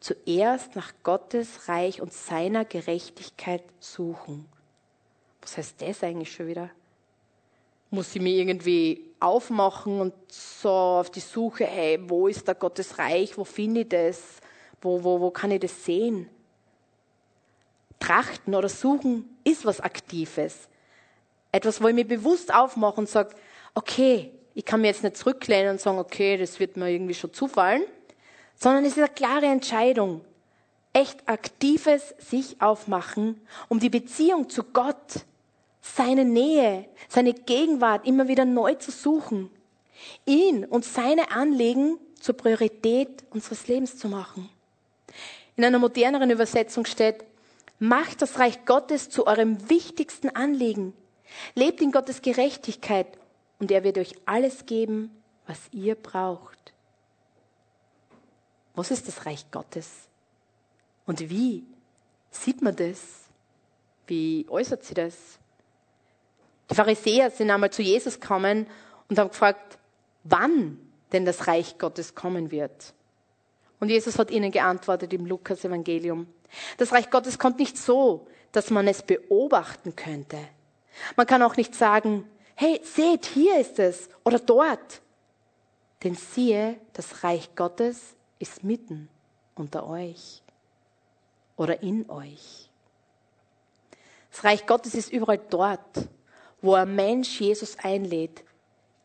Zuerst 0.00 0.76
nach 0.76 0.92
Gottes 1.02 1.68
Reich 1.68 2.02
und 2.02 2.12
seiner 2.12 2.66
Gerechtigkeit 2.66 3.62
suchen. 3.78 4.44
Was 5.40 5.56
heißt 5.56 5.80
das 5.80 6.02
eigentlich 6.02 6.34
schon 6.34 6.48
wieder? 6.48 6.68
Muss 7.90 8.14
ich 8.14 8.22
mich 8.22 8.34
irgendwie 8.34 9.10
aufmachen 9.18 10.00
und 10.00 10.14
so 10.28 10.70
auf 10.70 11.10
die 11.10 11.20
Suche, 11.20 11.64
hey, 11.64 11.98
wo 12.08 12.28
ist 12.28 12.46
da 12.48 12.52
Gottes 12.52 12.98
Reich? 12.98 13.36
Wo 13.36 13.44
finde 13.44 13.82
ich 13.82 13.88
das? 13.88 14.22
Wo, 14.80 15.04
wo, 15.04 15.20
wo 15.20 15.30
kann 15.30 15.50
ich 15.50 15.60
das 15.60 15.84
sehen? 15.84 16.28
Trachten 17.98 18.54
oder 18.54 18.68
suchen 18.68 19.36
ist 19.44 19.64
was 19.64 19.80
Aktives. 19.80 20.68
Etwas, 21.52 21.82
wo 21.82 21.88
ich 21.88 21.94
mir 21.94 22.06
bewusst 22.06 22.52
aufmache 22.52 23.00
und 23.00 23.08
sage, 23.08 23.34
okay, 23.74 24.32
ich 24.54 24.64
kann 24.64 24.80
mir 24.80 24.88
jetzt 24.88 25.02
nicht 25.02 25.16
zurücklehnen 25.16 25.72
und 25.72 25.80
sagen, 25.80 25.98
okay, 25.98 26.36
das 26.36 26.58
wird 26.58 26.76
mir 26.76 26.90
irgendwie 26.90 27.14
schon 27.14 27.32
zufallen, 27.32 27.82
sondern 28.56 28.84
es 28.84 28.92
ist 28.92 28.98
eine 28.98 29.08
klare 29.08 29.46
Entscheidung. 29.46 30.22
Echt 30.92 31.28
aktives 31.28 32.14
sich 32.18 32.60
aufmachen, 32.60 33.40
um 33.68 33.78
die 33.78 33.90
Beziehung 33.90 34.48
zu 34.48 34.64
Gott, 34.64 35.24
seine 35.80 36.24
Nähe, 36.24 36.86
seine 37.08 37.32
Gegenwart 37.32 38.06
immer 38.06 38.28
wieder 38.28 38.44
neu 38.44 38.74
zu 38.74 38.90
suchen. 38.90 39.50
Ihn 40.26 40.64
und 40.64 40.84
seine 40.84 41.30
Anliegen 41.30 41.98
zur 42.20 42.36
Priorität 42.36 43.24
unseres 43.30 43.66
Lebens 43.66 43.98
zu 43.98 44.08
machen. 44.08 44.48
In 45.56 45.64
einer 45.64 45.78
moderneren 45.78 46.30
Übersetzung 46.30 46.86
steht, 46.86 47.24
macht 47.78 48.22
das 48.22 48.38
Reich 48.38 48.64
Gottes 48.66 49.10
zu 49.10 49.26
eurem 49.26 49.68
wichtigsten 49.68 50.28
Anliegen. 50.30 50.92
Lebt 51.54 51.80
in 51.80 51.92
Gottes 51.92 52.22
Gerechtigkeit 52.22 53.06
und 53.58 53.70
er 53.70 53.84
wird 53.84 53.98
euch 53.98 54.14
alles 54.26 54.66
geben, 54.66 55.10
was 55.46 55.58
ihr 55.72 55.94
braucht. 55.94 56.72
Was 58.74 58.90
ist 58.90 59.08
das 59.08 59.26
Reich 59.26 59.50
Gottes? 59.50 60.08
Und 61.06 61.28
wie 61.28 61.64
sieht 62.30 62.62
man 62.62 62.76
das? 62.76 63.00
Wie 64.06 64.46
äußert 64.48 64.84
sich 64.84 64.94
das? 64.94 65.39
Die 66.70 66.74
Pharisäer 66.74 67.30
sind 67.30 67.50
einmal 67.50 67.70
zu 67.70 67.82
Jesus 67.82 68.20
gekommen 68.20 68.66
und 69.08 69.18
haben 69.18 69.30
gefragt, 69.30 69.78
wann 70.24 70.78
denn 71.12 71.24
das 71.24 71.48
Reich 71.48 71.78
Gottes 71.78 72.14
kommen 72.14 72.50
wird. 72.50 72.94
Und 73.80 73.88
Jesus 73.88 74.18
hat 74.18 74.30
ihnen 74.30 74.52
geantwortet 74.52 75.12
im 75.12 75.26
Lukas-Evangelium. 75.26 76.26
Das 76.76 76.92
Reich 76.92 77.10
Gottes 77.10 77.38
kommt 77.38 77.58
nicht 77.58 77.76
so, 77.76 78.26
dass 78.52 78.70
man 78.70 78.86
es 78.86 79.02
beobachten 79.02 79.96
könnte. 79.96 80.38
Man 81.16 81.26
kann 81.26 81.42
auch 81.42 81.56
nicht 81.56 81.74
sagen, 81.74 82.28
hey, 82.54 82.80
seht, 82.84 83.26
hier 83.26 83.58
ist 83.58 83.78
es 83.78 84.08
oder 84.24 84.38
dort. 84.38 85.00
Denn 86.04 86.14
siehe, 86.14 86.78
das 86.92 87.24
Reich 87.24 87.54
Gottes 87.54 88.14
ist 88.38 88.64
mitten 88.64 89.08
unter 89.54 89.88
euch 89.88 90.42
oder 91.56 91.82
in 91.82 92.08
euch. 92.10 92.68
Das 94.30 94.44
Reich 94.44 94.66
Gottes 94.66 94.94
ist 94.94 95.12
überall 95.12 95.40
dort, 95.50 96.08
wo 96.62 96.74
ein 96.74 96.94
Mensch 96.94 97.40
Jesus 97.40 97.76
einlädt, 97.78 98.44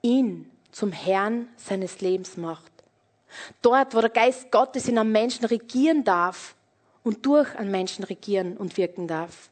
ihn 0.02 0.52
zum 0.72 0.92
Herrn 0.92 1.48
seines 1.58 2.02
Lebens 2.02 2.38
macht 2.38 2.76
Dort, 3.62 3.94
wo 3.96 4.02
der 4.02 4.10
Geist 4.10 4.52
Gottes 4.52 4.88
in 4.88 4.98
einem 4.98 5.12
Menschen 5.12 5.46
regieren 5.46 6.04
darf 6.04 6.56
und 7.04 7.26
durch 7.26 7.56
einen 7.56 7.72
Menschen 7.72 8.04
regieren 8.04 8.58
und 8.58 8.78
wirken 8.78 9.08
darf. 9.08 9.50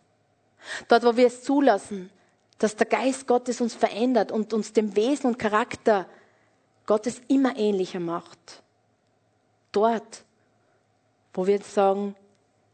Dort, 0.88 1.04
wo 1.04 1.16
wir 1.18 1.28
es 1.28 1.44
zulassen, 1.44 2.10
dass 2.58 2.76
der 2.76 2.88
Geist 2.88 3.28
Gottes 3.28 3.60
uns 3.62 3.76
verändert 3.76 4.32
und 4.32 4.54
uns 4.54 4.74
dem 4.74 4.96
Wesen 4.96 5.28
und 5.28 5.40
Charakter 5.40 6.08
Gottes 6.86 7.22
immer 7.28 7.58
ähnlicher 7.58 8.00
macht. 8.00 8.64
Dort, 9.72 10.24
wo 11.34 11.48
wir 11.48 11.60
sagen, 11.62 12.16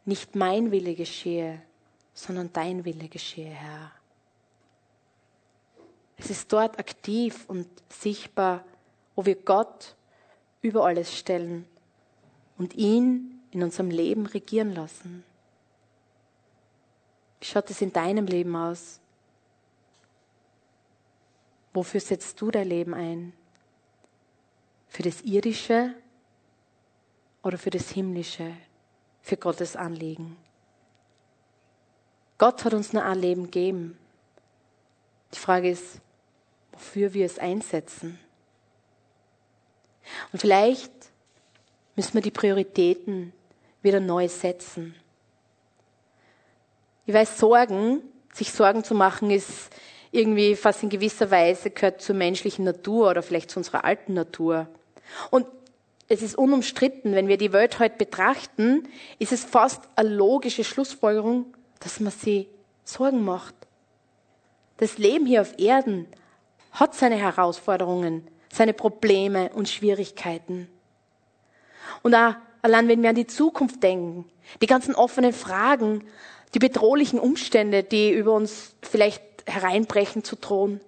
nicht 0.04 0.34
mein 0.36 0.70
Wille 0.70 0.94
geschehe, 0.94 1.62
sondern 2.14 2.52
dein 2.52 2.84
Wille 2.84 3.08
geschehe, 3.08 3.50
Herr. 3.50 3.92
Es 6.20 6.28
ist 6.28 6.52
dort 6.52 6.78
aktiv 6.78 7.46
und 7.48 7.66
sichtbar, 7.88 8.62
wo 9.16 9.24
wir 9.24 9.36
Gott 9.36 9.96
über 10.60 10.84
alles 10.84 11.16
stellen 11.16 11.64
und 12.58 12.74
ihn 12.74 13.40
in 13.50 13.62
unserem 13.62 13.90
Leben 13.90 14.26
regieren 14.26 14.74
lassen. 14.74 15.24
Wie 17.40 17.46
schaut 17.46 17.70
es 17.70 17.80
in 17.80 17.92
deinem 17.92 18.26
Leben 18.26 18.54
aus? 18.54 19.00
Wofür 21.72 22.00
setzt 22.00 22.38
du 22.40 22.50
dein 22.50 22.68
Leben 22.68 22.92
ein? 22.92 23.32
Für 24.88 25.02
das 25.02 25.22
Irdische 25.22 25.94
oder 27.42 27.56
für 27.56 27.70
das 27.70 27.88
Himmlische? 27.90 28.52
Für 29.22 29.38
Gottes 29.38 29.74
Anliegen? 29.74 30.36
Gott 32.36 32.62
hat 32.64 32.74
uns 32.74 32.92
nur 32.92 33.04
ein 33.04 33.18
Leben 33.18 33.44
gegeben. 33.44 33.98
Die 35.32 35.38
Frage 35.38 35.70
ist, 35.70 36.00
wofür 36.80 37.12
wir 37.14 37.26
es 37.26 37.38
einsetzen. 37.38 38.18
Und 40.32 40.40
vielleicht 40.40 40.90
müssen 41.94 42.14
wir 42.14 42.22
die 42.22 42.30
Prioritäten 42.30 43.32
wieder 43.82 44.00
neu 44.00 44.28
setzen. 44.28 44.94
Ich 47.06 47.14
weiß, 47.14 47.38
Sorgen, 47.38 48.02
sich 48.32 48.52
Sorgen 48.52 48.84
zu 48.84 48.94
machen, 48.94 49.30
ist 49.30 49.70
irgendwie 50.12 50.56
fast 50.56 50.82
in 50.82 50.88
gewisser 50.88 51.30
Weise 51.30 51.70
gehört 51.70 52.00
zur 52.00 52.16
menschlichen 52.16 52.64
Natur 52.64 53.10
oder 53.10 53.22
vielleicht 53.22 53.50
zu 53.50 53.58
unserer 53.58 53.84
alten 53.84 54.14
Natur. 54.14 54.68
Und 55.30 55.46
es 56.08 56.22
ist 56.22 56.36
unumstritten, 56.36 57.14
wenn 57.14 57.28
wir 57.28 57.36
die 57.36 57.52
Welt 57.52 57.78
heute 57.78 57.96
betrachten, 57.96 58.88
ist 59.18 59.32
es 59.32 59.44
fast 59.44 59.82
eine 59.94 60.08
logische 60.08 60.64
Schlussfolgerung, 60.64 61.54
dass 61.78 62.00
man 62.00 62.12
sich 62.12 62.48
Sorgen 62.84 63.24
macht. 63.24 63.54
Das 64.78 64.98
Leben 64.98 65.26
hier 65.26 65.42
auf 65.42 65.58
Erden 65.58 66.06
hat 66.72 66.94
seine 66.94 67.16
Herausforderungen, 67.16 68.26
seine 68.52 68.72
Probleme 68.72 69.50
und 69.50 69.68
Schwierigkeiten. 69.68 70.68
Und 72.02 72.14
auch 72.14 72.34
allein, 72.62 72.88
wenn 72.88 73.02
wir 73.02 73.10
an 73.10 73.16
die 73.16 73.26
Zukunft 73.26 73.82
denken, 73.82 74.24
die 74.60 74.66
ganzen 74.66 74.94
offenen 74.94 75.32
Fragen, 75.32 76.04
die 76.54 76.58
bedrohlichen 76.58 77.18
Umstände, 77.18 77.82
die 77.82 78.12
über 78.12 78.32
uns 78.32 78.74
vielleicht 78.82 79.22
hereinbrechen 79.46 80.24
zu 80.24 80.36
drohen. 80.36 80.80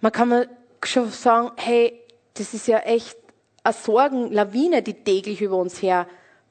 Man 0.00 0.12
kann 0.12 0.28
mal 0.28 0.48
schon 0.84 1.10
sagen, 1.10 1.50
hey, 1.56 2.00
das 2.34 2.54
ist 2.54 2.66
ja 2.66 2.78
echt 2.78 3.16
eine 3.64 3.74
Sorgenlawine, 3.74 4.82
die 4.82 4.94
täglich 4.94 5.40
über 5.40 5.56
uns 5.56 5.82
her 5.82 6.06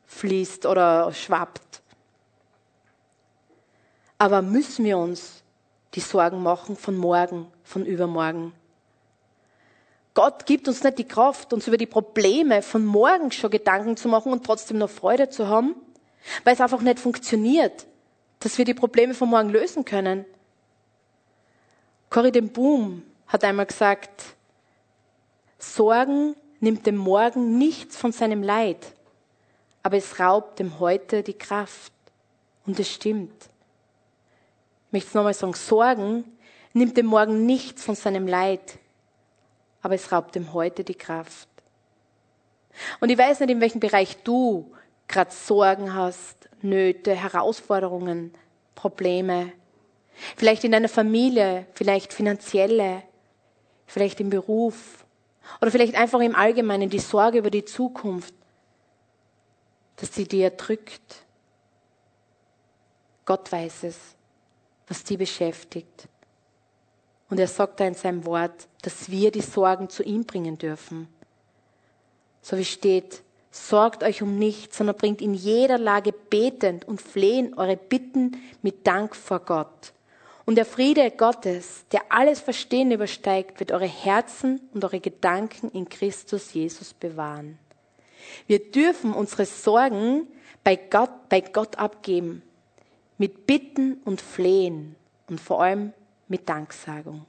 fließt 0.07 0.65
oder 0.65 1.13
schwappt. 1.13 1.81
Aber 4.17 4.41
müssen 4.41 4.85
wir 4.85 4.97
uns 4.97 5.43
die 5.93 5.99
Sorgen 5.99 6.43
machen 6.43 6.75
von 6.75 6.97
morgen, 6.97 7.47
von 7.65 7.85
übermorgen? 7.85 8.53
Gott 10.13 10.45
gibt 10.45 10.69
uns 10.69 10.81
nicht 10.81 10.97
die 10.97 11.07
Kraft, 11.07 11.51
uns 11.51 11.67
über 11.67 11.75
die 11.75 11.85
Probleme 11.85 12.61
von 12.61 12.85
morgen 12.85 13.31
schon 13.33 13.51
Gedanken 13.51 13.97
zu 13.97 14.07
machen 14.07 14.31
und 14.31 14.45
trotzdem 14.45 14.77
noch 14.77 14.89
Freude 14.89 15.29
zu 15.29 15.49
haben, 15.49 15.75
weil 16.45 16.53
es 16.53 16.61
einfach 16.61 16.81
nicht 16.81 16.99
funktioniert, 16.99 17.85
dass 18.39 18.57
wir 18.57 18.63
die 18.63 18.73
Probleme 18.73 19.13
von 19.13 19.29
morgen 19.29 19.49
lösen 19.49 19.83
können. 19.83 20.25
Corrie 22.09 22.31
den 22.31 22.49
Boom 22.49 23.03
hat 23.27 23.43
einmal 23.43 23.65
gesagt, 23.65 24.23
Sorgen 25.59 26.35
nimmt 26.61 26.85
dem 26.85 26.95
Morgen 26.95 27.57
nichts 27.57 27.97
von 27.97 28.13
seinem 28.13 28.41
Leid, 28.41 28.93
aber 29.83 29.97
es 29.97 30.19
raubt 30.19 30.59
dem 30.59 30.79
Heute 30.79 31.23
die 31.23 31.33
Kraft. 31.33 31.91
Und 32.65 32.79
es 32.79 32.91
stimmt. 32.91 33.49
Ich 34.87 34.93
möchte 34.93 35.09
es 35.09 35.13
nochmal 35.13 35.33
sagen, 35.33 35.53
Sorgen 35.53 36.34
nimmt 36.75 36.97
dem 36.97 37.05
Morgen 37.05 37.45
nichts 37.45 37.83
von 37.83 37.95
seinem 37.95 38.27
Leid, 38.27 38.79
aber 39.81 39.95
es 39.95 40.11
raubt 40.11 40.35
dem 40.35 40.53
Heute 40.53 40.83
die 40.83 40.95
Kraft. 40.95 41.47
Und 42.99 43.09
ich 43.09 43.17
weiß 43.17 43.39
nicht, 43.39 43.49
in 43.49 43.61
welchem 43.61 43.79
Bereich 43.79 44.17
du 44.23 44.73
gerade 45.07 45.31
Sorgen 45.31 45.93
hast, 45.93 46.49
Nöte, 46.61 47.15
Herausforderungen, 47.15 48.33
Probleme. 48.73 49.53
Vielleicht 50.35 50.63
in 50.65 50.71
deiner 50.71 50.89
Familie, 50.89 51.65
vielleicht 51.73 52.11
finanzielle, 52.11 53.03
vielleicht 53.85 54.19
im 54.19 54.29
Beruf 54.29 55.05
oder 55.61 55.71
vielleicht 55.71 55.95
einfach 55.95 56.19
im 56.19 56.35
Allgemeinen 56.35 56.89
die 56.89 56.99
Sorge 56.99 57.37
über 57.37 57.51
die 57.51 57.65
Zukunft, 57.65 58.33
dass 59.95 60.13
sie 60.13 60.27
dir 60.27 60.49
drückt. 60.49 61.23
Gott 63.25 63.49
weiß 63.49 63.83
es, 63.83 63.97
was 64.87 65.03
die 65.03 65.17
beschäftigt. 65.17 66.09
Und 67.29 67.39
er 67.39 67.47
sagt 67.47 67.79
da 67.79 67.85
in 67.85 67.95
seinem 67.95 68.25
Wort, 68.25 68.67
dass 68.81 69.09
wir 69.09 69.31
die 69.31 69.41
Sorgen 69.41 69.89
zu 69.89 70.03
ihm 70.03 70.25
bringen 70.25 70.57
dürfen. 70.57 71.07
So 72.41 72.57
wie 72.57 72.65
steht, 72.65 73.23
sorgt 73.49 74.03
euch 74.03 74.21
um 74.21 74.37
nichts, 74.37 74.77
sondern 74.77 74.97
bringt 74.97 75.21
in 75.21 75.33
jeder 75.33 75.77
Lage 75.77 76.11
betend 76.11 76.87
und 76.87 77.01
flehend 77.01 77.57
eure 77.57 77.77
Bitten 77.77 78.37
mit 78.61 78.85
Dank 78.85 79.15
vor 79.15 79.39
Gott. 79.39 79.93
Und 80.45 80.55
der 80.55 80.65
Friede 80.65 81.09
Gottes, 81.09 81.85
der 81.91 82.03
alles 82.09 82.39
Verstehen 82.39 82.91
übersteigt, 82.91 83.59
wird 83.59 83.71
eure 83.71 83.87
Herzen 83.87 84.61
und 84.73 84.83
eure 84.83 84.99
Gedanken 84.99 85.71
in 85.71 85.89
Christus 85.89 86.53
Jesus 86.53 86.93
bewahren. 86.93 87.57
Wir 88.45 88.59
dürfen 88.59 89.13
unsere 89.13 89.45
Sorgen 89.45 90.27
bei 90.63 90.75
Gott, 90.75 91.29
bei 91.29 91.41
Gott 91.41 91.77
abgeben, 91.77 92.43
mit 93.17 93.47
Bitten 93.47 94.01
und 94.05 94.21
Flehen 94.21 94.95
und 95.27 95.39
vor 95.39 95.63
allem 95.63 95.93
mit 96.27 96.47
Danksagung. 96.47 97.25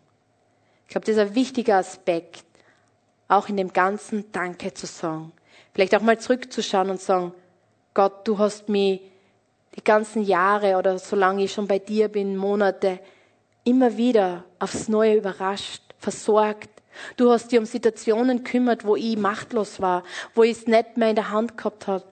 Ich 0.86 0.90
glaube, 0.90 1.06
das 1.06 1.16
ist 1.16 1.20
ein 1.20 1.34
wichtiger 1.34 1.76
Aspekt, 1.76 2.44
auch 3.28 3.48
in 3.48 3.56
dem 3.56 3.72
ganzen 3.72 4.30
Danke 4.32 4.72
zu 4.72 4.86
sagen. 4.86 5.32
Vielleicht 5.74 5.94
auch 5.94 6.00
mal 6.00 6.18
zurückzuschauen 6.18 6.90
und 6.90 7.00
sagen, 7.00 7.32
Gott, 7.92 8.26
du 8.26 8.38
hast 8.38 8.68
mich 8.68 9.00
die 9.74 9.84
ganzen 9.84 10.22
Jahre 10.22 10.76
oder 10.76 10.98
solange 10.98 11.44
ich 11.44 11.52
schon 11.52 11.66
bei 11.66 11.78
dir 11.78 12.08
bin, 12.08 12.36
Monate, 12.36 13.00
immer 13.64 13.96
wieder 13.96 14.44
aufs 14.58 14.88
Neue 14.88 15.16
überrascht, 15.16 15.82
versorgt. 15.98 16.70
Du 17.16 17.30
hast 17.30 17.52
dich 17.52 17.58
um 17.58 17.66
Situationen 17.66 18.44
kümmert, 18.44 18.84
wo 18.84 18.96
ich 18.96 19.18
machtlos 19.18 19.80
war, 19.80 20.02
wo 20.34 20.44
ich 20.44 20.58
es 20.58 20.66
nicht 20.66 20.96
mehr 20.96 21.10
in 21.10 21.16
der 21.16 21.30
Hand 21.30 21.58
gehabt 21.58 21.86
habe. 21.88 22.04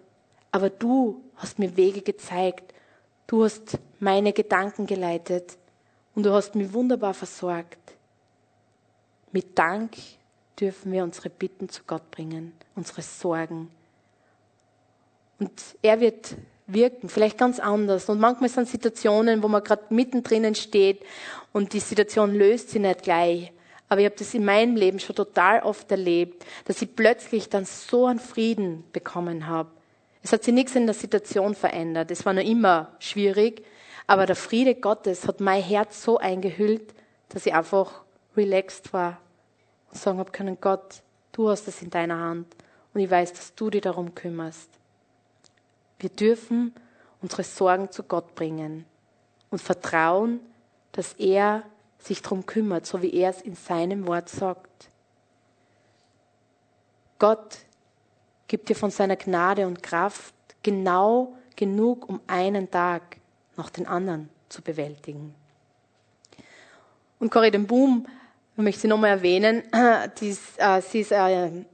Aber 0.50 0.68
du 0.68 1.22
hast 1.36 1.58
mir 1.58 1.76
Wege 1.76 2.02
gezeigt. 2.02 2.74
Du 3.26 3.44
hast 3.44 3.78
meine 3.98 4.32
Gedanken 4.32 4.86
geleitet 4.86 5.56
und 6.14 6.24
du 6.24 6.32
hast 6.32 6.54
mich 6.54 6.72
wunderbar 6.72 7.14
versorgt. 7.14 7.78
Mit 9.32 9.58
Dank 9.58 9.96
dürfen 10.58 10.92
wir 10.92 11.02
unsere 11.02 11.30
Bitten 11.30 11.68
zu 11.68 11.82
Gott 11.86 12.10
bringen, 12.10 12.52
unsere 12.76 13.02
Sorgen. 13.02 13.70
Und 15.38 15.50
er 15.82 16.00
wird 16.00 16.36
wirken, 16.66 17.08
vielleicht 17.08 17.38
ganz 17.38 17.58
anders. 17.58 18.08
Und 18.08 18.20
manchmal 18.20 18.48
sind 18.48 18.68
Situationen, 18.68 19.42
wo 19.42 19.48
man 19.48 19.64
gerade 19.64 19.82
mittendrin 19.90 20.54
steht 20.54 21.02
und 21.52 21.72
die 21.72 21.80
Situation 21.80 22.34
löst 22.34 22.70
sich 22.70 22.80
nicht 22.80 23.02
gleich. 23.02 23.52
Aber 23.88 24.00
ich 24.00 24.06
habe 24.06 24.16
das 24.16 24.32
in 24.34 24.44
meinem 24.44 24.76
Leben 24.76 24.98
schon 24.98 25.14
total 25.14 25.60
oft 25.60 25.90
erlebt, 25.90 26.44
dass 26.64 26.80
ich 26.80 26.96
plötzlich 26.96 27.48
dann 27.48 27.64
so 27.64 28.06
einen 28.06 28.18
Frieden 28.18 28.84
bekommen 28.92 29.46
habe. 29.46 29.70
Es 30.22 30.32
hat 30.32 30.42
sich 30.42 30.54
nichts 30.54 30.74
in 30.74 30.86
der 30.86 30.94
Situation 30.94 31.54
verändert. 31.54 32.10
Es 32.10 32.24
war 32.24 32.32
noch 32.32 32.42
immer 32.42 32.92
schwierig, 32.98 33.62
aber 34.06 34.26
der 34.26 34.36
Friede 34.36 34.74
Gottes 34.74 35.26
hat 35.26 35.40
mein 35.40 35.62
Herz 35.62 36.02
so 36.02 36.18
eingehüllt, 36.18 36.94
dass 37.28 37.46
ich 37.46 37.54
einfach 37.54 38.02
relaxed 38.36 38.92
war 38.92 39.18
und 39.90 39.98
sagen 39.98 40.18
habe 40.18 40.30
können, 40.30 40.58
Gott, 40.60 41.02
du 41.32 41.48
hast 41.48 41.68
es 41.68 41.82
in 41.82 41.90
deiner 41.90 42.18
Hand 42.18 42.54
und 42.92 43.00
ich 43.00 43.10
weiß, 43.10 43.32
dass 43.32 43.54
du 43.54 43.70
dich 43.70 43.82
darum 43.82 44.14
kümmerst. 44.14 44.68
Wir 45.98 46.10
dürfen 46.10 46.74
unsere 47.22 47.44
Sorgen 47.44 47.90
zu 47.90 48.02
Gott 48.02 48.34
bringen 48.34 48.84
und 49.50 49.62
vertrauen, 49.62 50.40
dass 50.92 51.14
er 51.14 51.62
sich 51.98 52.20
darum 52.20 52.44
kümmert, 52.44 52.86
so 52.86 53.00
wie 53.00 53.14
er 53.14 53.30
es 53.30 53.40
in 53.40 53.54
seinem 53.54 54.06
Wort 54.06 54.28
sagt. 54.28 54.90
Gott 57.18 57.58
gibt 58.46 58.68
dir 58.68 58.76
von 58.76 58.90
seiner 58.90 59.16
Gnade 59.16 59.66
und 59.66 59.82
Kraft 59.82 60.34
genau 60.62 61.34
genug, 61.56 62.08
um 62.08 62.20
einen 62.26 62.70
Tag 62.70 63.18
nach 63.56 63.70
den 63.70 63.86
anderen 63.86 64.28
zu 64.48 64.62
bewältigen. 64.62 65.34
Und 67.18 67.30
Corrie 67.30 67.50
den 67.50 67.66
Boom 67.66 68.06
ich 68.56 68.62
möchte 68.62 68.82
sie 68.82 68.88
nochmal 68.88 69.10
erwähnen. 69.10 69.64
Die, 70.20 70.36
äh, 70.58 70.80
sie 70.80 71.00
ist 71.00 71.12
eine 71.12 71.64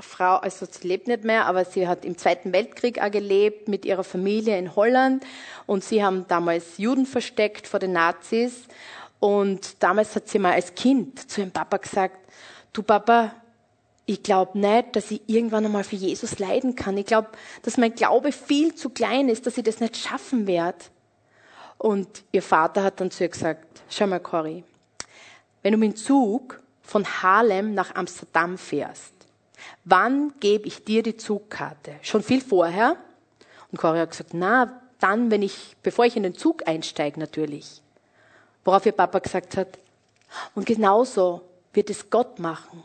Frau, 0.00 0.36
also 0.36 0.66
sie 0.68 0.88
lebt 0.88 1.06
nicht 1.06 1.24
mehr, 1.24 1.46
aber 1.46 1.64
sie 1.66 1.86
hat 1.86 2.04
im 2.04 2.16
Zweiten 2.16 2.52
Weltkrieg 2.52 3.00
auch 3.00 3.10
gelebt 3.10 3.68
mit 3.68 3.84
ihrer 3.84 4.04
Familie 4.04 4.58
in 4.58 4.74
Holland 4.74 5.24
und 5.66 5.84
sie 5.84 6.02
haben 6.02 6.26
damals 6.28 6.78
Juden 6.78 7.04
versteckt 7.04 7.68
vor 7.68 7.78
den 7.78 7.92
Nazis 7.92 8.62
und 9.20 9.82
damals 9.82 10.16
hat 10.16 10.28
sie 10.28 10.38
mal 10.38 10.54
als 10.54 10.74
Kind 10.74 11.30
zu 11.30 11.42
ihrem 11.42 11.50
Papa 11.50 11.76
gesagt, 11.76 12.18
du 12.72 12.82
Papa, 12.82 13.34
ich 14.06 14.22
glaube 14.22 14.58
nicht, 14.58 14.96
dass 14.96 15.10
ich 15.10 15.20
irgendwann 15.26 15.66
einmal 15.66 15.84
für 15.84 15.96
Jesus 15.96 16.38
leiden 16.38 16.74
kann. 16.74 16.96
Ich 16.98 17.06
glaube, 17.06 17.28
dass 17.62 17.76
mein 17.76 17.94
Glaube 17.94 18.32
viel 18.32 18.74
zu 18.74 18.90
klein 18.90 19.28
ist, 19.28 19.46
dass 19.46 19.56
ich 19.56 19.64
das 19.64 19.80
nicht 19.80 19.96
schaffen 19.96 20.46
werde. 20.46 20.78
Und 21.78 22.24
ihr 22.32 22.42
Vater 22.42 22.82
hat 22.82 23.00
dann 23.00 23.10
zu 23.10 23.24
ihr 23.24 23.28
gesagt, 23.28 23.82
schau 23.88 24.06
mal, 24.06 24.20
Cory, 24.20 24.64
wenn 25.62 25.72
du 25.72 25.78
mit 25.78 25.92
dem 25.92 25.96
Zug 25.96 26.60
von 26.82 27.04
Harlem 27.04 27.74
nach 27.74 27.94
Amsterdam 27.94 28.58
fährst, 28.58 29.12
wann 29.84 30.32
gebe 30.40 30.66
ich 30.66 30.84
dir 30.84 31.02
die 31.02 31.16
Zugkarte? 31.16 31.96
Schon 32.02 32.22
viel 32.22 32.40
vorher? 32.40 32.96
Und 33.70 33.78
Cory 33.78 33.98
hat 33.98 34.10
gesagt, 34.10 34.34
na, 34.34 34.80
dann, 35.00 35.30
wenn 35.30 35.42
ich, 35.42 35.76
bevor 35.82 36.04
ich 36.04 36.16
in 36.16 36.22
den 36.22 36.34
Zug 36.34 36.66
einsteige, 36.66 37.20
natürlich. 37.20 37.82
Worauf 38.64 38.86
ihr 38.86 38.92
Papa 38.92 39.18
gesagt 39.18 39.56
hat, 39.56 39.78
und 40.54 40.66
genauso 40.66 41.42
wird 41.72 41.90
es 41.90 42.10
Gott 42.10 42.38
machen. 42.38 42.82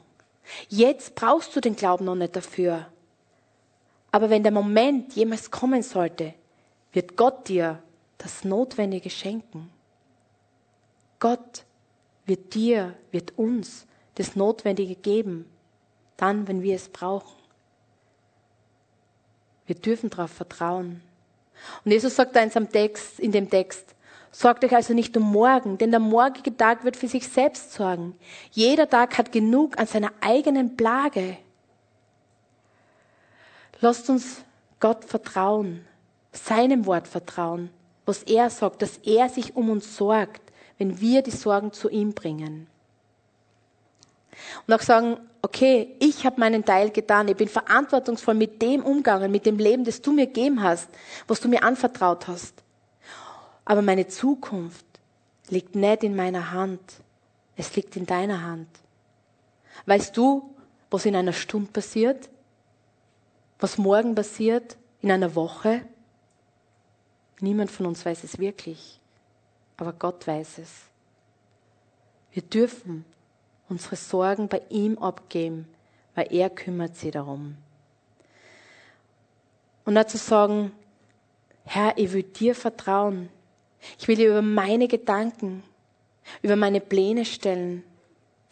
Jetzt 0.67 1.15
brauchst 1.15 1.55
du 1.55 1.61
den 1.61 1.75
Glauben 1.75 2.05
noch 2.05 2.15
nicht 2.15 2.35
dafür. 2.35 2.87
Aber 4.11 4.29
wenn 4.29 4.43
der 4.43 4.51
Moment 4.51 5.13
jemals 5.13 5.51
kommen 5.51 5.83
sollte, 5.83 6.33
wird 6.91 7.15
Gott 7.15 7.47
dir 7.47 7.81
das 8.19 8.43
Notwendige 8.43 9.09
schenken. 9.09 9.71
Gott 11.19 11.63
wird 12.25 12.53
dir, 12.53 12.93
wird 13.11 13.37
uns 13.37 13.87
das 14.15 14.35
Notwendige 14.35 14.95
geben, 14.95 15.49
dann, 16.17 16.47
wenn 16.47 16.61
wir 16.61 16.75
es 16.75 16.89
brauchen. 16.89 17.39
Wir 19.65 19.75
dürfen 19.75 20.09
darauf 20.09 20.31
vertrauen. 20.31 21.01
Und 21.83 21.91
Jesus 21.91 22.15
sagt 22.15 22.35
da 22.35 22.41
in, 22.41 22.51
seinem 22.51 22.69
Text, 22.69 23.19
in 23.19 23.31
dem 23.31 23.49
Text, 23.49 23.95
sorgt 24.31 24.63
euch 24.63 24.75
also 24.75 24.93
nicht 24.93 25.15
um 25.15 25.23
morgen, 25.23 25.77
denn 25.77 25.91
der 25.91 25.99
morgige 25.99 26.55
Tag 26.55 26.83
wird 26.83 26.97
für 26.97 27.07
sich 27.07 27.27
selbst 27.27 27.73
sorgen. 27.73 28.15
Jeder 28.51 28.89
Tag 28.89 29.17
hat 29.17 29.31
genug 29.31 29.77
an 29.79 29.87
seiner 29.87 30.11
eigenen 30.21 30.75
Plage. 30.75 31.37
Lasst 33.81 34.09
uns 34.09 34.43
Gott 34.79 35.05
vertrauen, 35.05 35.85
seinem 36.31 36.85
Wort 36.85 37.07
vertrauen, 37.07 37.69
was 38.09 38.23
er 38.23 38.49
sagt, 38.49 38.81
dass 38.81 38.97
er 39.03 39.29
sich 39.29 39.55
um 39.55 39.69
uns 39.69 39.95
sorgt, 39.95 40.41
wenn 40.79 40.99
wir 40.99 41.21
die 41.21 41.29
Sorgen 41.29 41.71
zu 41.71 41.89
ihm 41.89 42.13
bringen. 42.13 42.65
Und 44.65 44.73
auch 44.73 44.81
sagen, 44.81 45.19
okay, 45.43 45.95
ich 45.99 46.25
habe 46.25 46.39
meinen 46.39 46.65
Teil 46.65 46.89
getan, 46.89 47.27
ich 47.27 47.35
bin 47.35 47.47
verantwortungsvoll 47.47 48.33
mit 48.33 48.63
dem 48.63 48.81
umgegangen, 48.81 49.31
mit 49.31 49.45
dem 49.45 49.59
Leben, 49.59 49.83
das 49.83 50.01
du 50.01 50.11
mir 50.11 50.25
gegeben 50.25 50.63
hast, 50.63 50.89
was 51.27 51.39
du 51.39 51.47
mir 51.47 51.61
anvertraut 51.61 52.27
hast. 52.27 52.63
Aber 53.63 53.83
meine 53.83 54.07
Zukunft 54.07 54.87
liegt 55.49 55.75
nicht 55.75 56.03
in 56.03 56.15
meiner 56.15 56.51
Hand, 56.51 56.81
es 57.57 57.75
liegt 57.75 57.95
in 57.95 58.07
deiner 58.07 58.41
Hand. 58.41 58.69
Weißt 59.85 60.17
du, 60.17 60.55
was 60.89 61.05
in 61.05 61.15
einer 61.15 61.33
Stunde 61.33 61.71
passiert? 61.71 62.27
Was 63.59 63.77
morgen 63.77 64.15
passiert? 64.15 64.77
In 65.03 65.11
einer 65.11 65.35
Woche? 65.35 65.83
Niemand 67.41 67.71
von 67.71 67.85
uns 67.85 68.05
weiß 68.05 68.23
es 68.23 68.37
wirklich 68.37 68.99
aber 69.79 69.93
Gott 69.93 70.27
weiß 70.27 70.57
es. 70.59 70.83
Wir 72.31 72.43
dürfen 72.43 73.05
unsere 73.69 73.95
Sorgen 73.95 74.47
bei 74.47 74.61
ihm 74.69 74.97
abgeben, 74.97 75.67
weil 76.15 76.33
er 76.33 76.49
kümmert 76.49 76.95
sich 76.95 77.11
darum. 77.11 77.55
Und 79.85 79.95
dazu 79.95 80.17
sagen, 80.17 80.71
Herr, 81.63 81.97
ich 81.97 82.11
will 82.11 82.23
dir 82.23 82.55
vertrauen. 82.55 83.29
Ich 83.97 84.07
will 84.07 84.17
dir 84.17 84.29
über 84.29 84.41
meine 84.41 84.87
Gedanken, 84.87 85.63
über 86.41 86.55
meine 86.55 86.81
Pläne 86.81 87.25
stellen. 87.25 87.83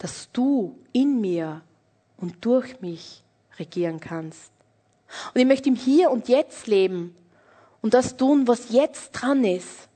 dass 0.00 0.30
du 0.30 0.78
in 0.92 1.20
mir 1.20 1.60
und 2.18 2.44
durch 2.44 2.80
mich 2.80 3.24
regieren 3.58 3.98
kannst. 3.98 4.52
Und 5.34 5.40
ich 5.40 5.46
möchte 5.46 5.70
im 5.70 5.74
Hier 5.74 6.12
und 6.12 6.28
Jetzt 6.28 6.68
leben 6.68 7.16
und 7.82 7.94
das 7.94 8.16
tun, 8.16 8.48
was 8.48 8.70
jetzt 8.70 9.12
dran 9.12 9.44
ist. 9.44 9.88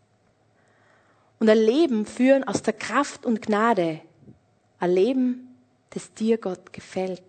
Und 1.38 1.48
ein 1.48 1.58
Leben 1.58 2.06
führen 2.06 2.44
aus 2.44 2.62
der 2.62 2.72
Kraft 2.72 3.26
und 3.26 3.42
Gnade. 3.42 4.00
Ein 4.78 4.90
Leben, 4.92 5.56
das 5.90 6.14
dir 6.14 6.38
Gott 6.38 6.72
gefällt. 6.72 7.22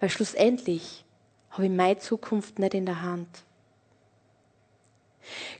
Weil 0.00 0.10
schlussendlich 0.10 1.04
habe 1.50 1.66
ich 1.66 1.70
meine 1.70 1.98
Zukunft 1.98 2.58
nicht 2.58 2.74
in 2.74 2.86
der 2.86 3.02
Hand. 3.02 3.28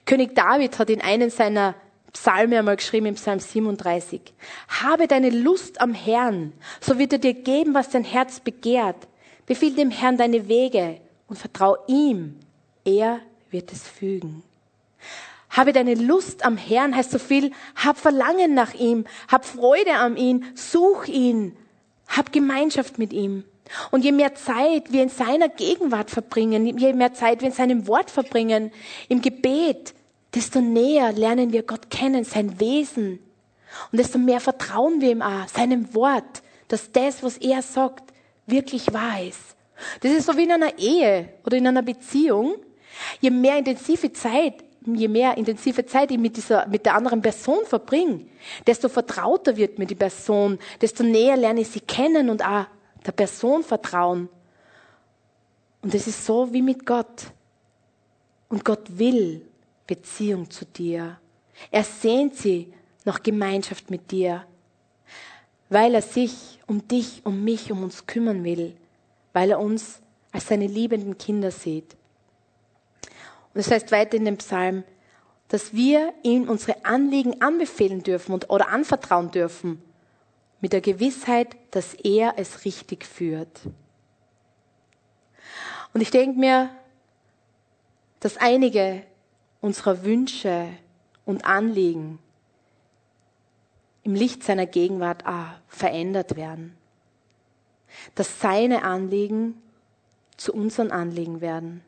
König 0.05 0.35
David 0.35 0.79
hat 0.79 0.91
in 0.91 1.01
einem 1.01 1.31
seiner 1.31 1.75
Psalme 2.13 2.59
einmal 2.59 2.77
geschrieben, 2.77 3.07
im 3.07 3.15
Psalm 3.15 3.41
37. 3.41 4.21
Habe 4.69 5.09
deine 5.09 5.31
Lust 5.31 5.81
am 5.81 5.95
Herrn, 5.95 6.53
so 6.81 6.99
wird 6.99 7.13
er 7.13 7.19
dir 7.19 7.35
geben, 7.35 7.75
was 7.75 7.91
dein 7.91 8.05
Herz 8.05 8.41
begehrt. 8.41 9.09
Befiehl 9.47 9.75
dem 9.75 9.91
Herrn 9.91 10.17
deine 10.17 10.49
Wege 10.49 11.01
und 11.29 11.39
vertrau 11.39 11.77
ihm. 11.87 12.39
Er 12.85 13.21
wird 13.55 13.73
es 13.73 13.89
fügen. 13.89 14.43
Habe 15.49 15.73
deine 15.73 15.95
Lust 15.95 16.45
am 16.45 16.59
Herrn 16.59 16.95
heißt 16.95 17.13
so 17.13 17.19
viel, 17.19 17.53
hab 17.77 17.97
Verlangen 17.97 18.53
nach 18.53 18.75
ihm, 18.75 19.07
hab 19.29 19.47
Freude 19.47 19.95
an 19.95 20.19
ihm, 20.19 20.45
such 20.55 21.07
ihn, 21.07 21.57
hab 22.09 22.33
Gemeinschaft 22.33 22.99
mit 22.99 23.15
ihm. 23.15 23.45
Und 23.91 24.05
je 24.05 24.13
mehr 24.13 24.35
Zeit 24.35 24.93
wir 24.93 25.03
in 25.03 25.09
seiner 25.09 25.49
Gegenwart 25.49 26.11
verbringen, 26.11 26.77
je 26.77 26.93
mehr 26.93 27.15
Zeit 27.15 27.41
wir 27.41 27.49
in 27.49 27.55
seinem 27.55 27.87
Wort 27.87 28.11
verbringen, 28.11 28.73
im 29.09 29.23
Gebet, 29.23 29.95
desto 30.35 30.61
näher 30.61 31.13
lernen 31.13 31.53
wir 31.53 31.63
Gott 31.63 31.89
kennen, 31.89 32.25
sein 32.25 32.61
Wesen. 32.61 33.21
Und 33.91 33.99
desto 33.99 34.19
mehr 34.19 34.41
vertrauen 34.41 35.01
wir 35.01 35.13
ihm 35.13 35.23
auch, 35.23 35.49
seinem 35.49 35.95
Wort, 35.95 36.43
dass 36.69 36.93
das, 36.93 37.23
was 37.23 37.39
er 37.39 37.63
sagt, 37.63 38.13
wirklich 38.47 38.93
wahr 38.93 39.23
ist. 39.23 39.55
Das 40.01 40.13
ist 40.13 40.27
so 40.27 40.37
wie 40.37 40.45
in 40.45 40.53
einer 40.53 40.79
Ehe 40.79 41.29
oder 41.45 41.57
in 41.57 41.67
einer 41.67 41.83
Beziehung. 41.83 42.57
Je 43.21 43.31
mehr 43.31 43.59
intensive 43.59 44.13
Zeit, 44.13 44.65
je 44.87 45.09
mehr 45.09 45.37
intensive 45.37 45.87
Zeit 45.87 46.11
ich 46.11 46.19
mit 46.19 46.37
dieser, 46.37 46.67
mit 46.69 46.85
der 46.87 46.95
anderen 46.95 47.23
Person 47.23 47.65
verbringe, 47.65 48.27
desto 48.67 48.89
vertrauter 48.89 49.57
wird 49.57 49.79
mir 49.79 49.87
die 49.87 49.95
Person, 49.95 50.59
desto 50.81 51.03
näher 51.03 51.37
lerne 51.37 51.61
ich 51.61 51.69
sie 51.69 51.81
kennen 51.81 52.31
und 52.31 52.45
auch 52.45 52.67
der 53.07 53.13
Person 53.13 53.63
vertrauen. 53.63 54.29
Und 55.83 55.95
es 55.95 56.07
ist 56.07 56.25
so 56.25 56.53
wie 56.53 56.63
mit 56.63 56.87
Gott. 56.87 57.25
Und 58.49 58.65
Gott 58.65 58.99
will 58.99 59.47
Beziehung 59.87 60.51
zu 60.51 60.65
dir. 60.65 61.19
Er 61.71 61.85
sehnt 61.85 62.37
sie 62.37 62.73
nach 63.05 63.23
Gemeinschaft 63.23 63.91
mit 63.91 64.11
dir, 64.11 64.45
weil 65.69 65.95
er 65.95 66.03
sich 66.03 66.61
um 66.67 66.87
dich, 66.89 67.23
um 67.25 67.45
mich, 67.45 67.71
um 67.71 67.83
uns 67.83 68.07
kümmern 68.07 68.45
will, 68.45 68.75
weil 69.33 69.51
er 69.51 69.61
uns 69.61 70.01
als 70.33 70.49
seine 70.49 70.67
liebenden 70.67 71.19
Kinder 71.19 71.51
sieht. 71.51 71.97
Und 73.55 73.65
das 73.65 73.71
heißt 73.71 73.93
weiter 73.93 74.17
in 74.17 74.25
dem 74.25 74.37
Psalm, 74.39 74.83
dass 75.49 75.73
wir 75.73 76.13
ihm 76.23 76.49
unsere 76.49 76.85
Anliegen 76.85 77.41
anbefehlen 77.41 78.03
dürfen 78.03 78.33
und, 78.33 78.51
oder 78.51 78.69
anvertrauen 78.71 79.31
dürfen 79.31 79.81
mit 80.61 80.73
der 80.73 80.81
Gewissheit, 80.81 81.57
dass 81.71 81.95
er 81.95 82.35
es 82.37 82.65
richtig 82.65 83.05
führt. 83.05 83.61
Und 85.93 86.01
ich 86.01 86.11
denke 86.11 86.39
mir, 86.39 86.71
dass 88.19 88.37
einige 88.39 89.03
unserer 89.61 90.05
Wünsche 90.05 90.69
und 91.25 91.45
Anliegen 91.45 92.19
im 94.03 94.15
Licht 94.15 94.43
seiner 94.43 94.67
Gegenwart 94.67 95.25
auch 95.27 95.49
verändert 95.69 96.35
werden. 96.35 96.77
Dass 98.15 98.41
seine 98.41 98.83
Anliegen 98.83 99.63
zu 100.37 100.53
unseren 100.53 100.91
Anliegen 100.91 101.41
werden. 101.41 101.83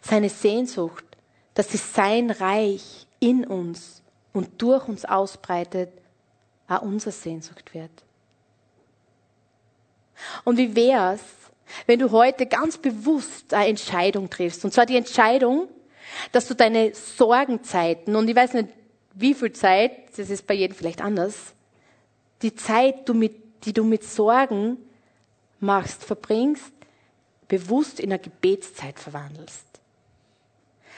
Seine 0.00 0.28
Sehnsucht, 0.28 1.04
dass 1.54 1.70
sich 1.70 1.80
sein 1.80 2.30
Reich 2.30 3.06
in 3.20 3.46
uns 3.46 4.02
und 4.32 4.60
durch 4.62 4.88
uns 4.88 5.04
ausbreitet, 5.04 5.90
auch 6.68 6.82
unsere 6.82 7.12
Sehnsucht 7.12 7.74
wird. 7.74 7.90
Und 10.44 10.56
wie 10.56 10.74
wär's, 10.74 11.20
wenn 11.86 11.98
du 11.98 12.10
heute 12.10 12.46
ganz 12.46 12.78
bewusst 12.78 13.52
eine 13.52 13.68
Entscheidung 13.68 14.30
triffst? 14.30 14.64
Und 14.64 14.72
zwar 14.72 14.86
die 14.86 14.96
Entscheidung, 14.96 15.68
dass 16.32 16.48
du 16.48 16.54
deine 16.54 16.94
Sorgenzeiten, 16.94 18.16
und 18.16 18.28
ich 18.28 18.36
weiß 18.36 18.54
nicht, 18.54 18.68
wie 19.14 19.34
viel 19.34 19.52
Zeit, 19.52 19.92
das 20.16 20.30
ist 20.30 20.46
bei 20.46 20.54
jedem 20.54 20.76
vielleicht 20.76 21.00
anders, 21.00 21.54
die 22.42 22.54
Zeit, 22.54 23.08
die 23.08 23.72
du 23.72 23.84
mit 23.84 24.04
Sorgen 24.04 24.78
machst, 25.60 26.02
verbringst, 26.04 26.72
bewusst 27.46 28.00
in 28.00 28.10
eine 28.10 28.18
Gebetszeit 28.18 28.98
verwandelst. 28.98 29.71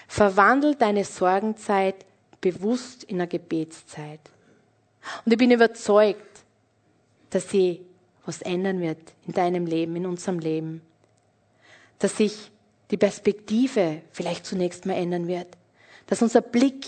Verwandel 0.09 0.75
deine 0.75 1.05
Sorgenzeit 1.05 2.05
bewusst 2.41 3.05
in 3.05 3.17
eine 3.17 3.29
Gebetszeit. 3.29 4.21
Und 5.25 5.33
ich 5.33 5.39
bin 5.39 5.51
überzeugt, 5.51 6.45
dass 7.31 7.51
sie 7.51 7.85
was 8.27 8.43
ändern 8.43 8.81
wird 8.81 8.99
in 9.27 9.35
deinem 9.35 9.67
Leben, 9.67 9.97
in 9.97 10.07
unserem 10.07 10.39
Leben. 10.39 10.83
Dass 11.99 12.17
sich 12.17 12.51
die 12.91 12.97
Perspektive 12.97 14.03
vielleicht 14.13 14.47
zunächst 14.47 14.87
mal 14.87 14.95
ändern 14.95 15.27
wird. 15.27 15.49
Dass 16.07 16.23
unser 16.23 16.41
Blick 16.41 16.87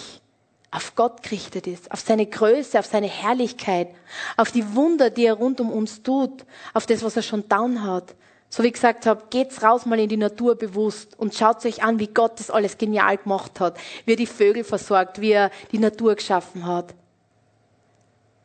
auf 0.71 0.95
Gott 0.95 1.23
gerichtet 1.23 1.67
ist, 1.67 1.91
auf 1.91 2.01
seine 2.01 2.27
Größe, 2.27 2.79
auf 2.79 2.87
seine 2.87 3.07
Herrlichkeit, 3.07 3.89
auf 4.37 4.53
die 4.53 4.75
Wunder, 4.75 5.11
die 5.11 5.25
er 5.25 5.35
rund 5.35 5.61
um 5.61 5.71
uns 5.71 6.03
tut, 6.03 6.45
auf 6.75 6.87
das, 6.87 7.03
was 7.03 7.17
er 7.17 7.23
schon 7.23 7.49
down 7.49 7.83
hat. 7.83 8.15
So 8.49 8.63
wie 8.63 8.69
ich 8.69 8.75
gesagt 8.75 9.07
habe, 9.07 9.25
geht's 9.31 9.63
raus 9.63 9.87
mal 9.87 9.99
in 9.99 10.09
die 10.09 10.17
Natur 10.17 10.55
bewusst 10.55 11.19
und 11.19 11.35
schaut 11.35 11.65
euch 11.67 11.83
an, 11.83 11.99
wie 11.99 12.07
Gott 12.07 12.39
das 12.39 12.51
alles 12.51 12.79
genial 12.79 13.17
gemacht 13.19 13.61
hat, 13.61 13.79
wie 14.05 14.13
er 14.13 14.17
die 14.17 14.27
Vögel 14.27 14.65
versorgt, 14.65 15.21
wie 15.21 15.33
er 15.33 15.51
die 15.73 15.79
Natur 15.79 16.15
geschaffen 16.15 16.67
hat 16.67 16.95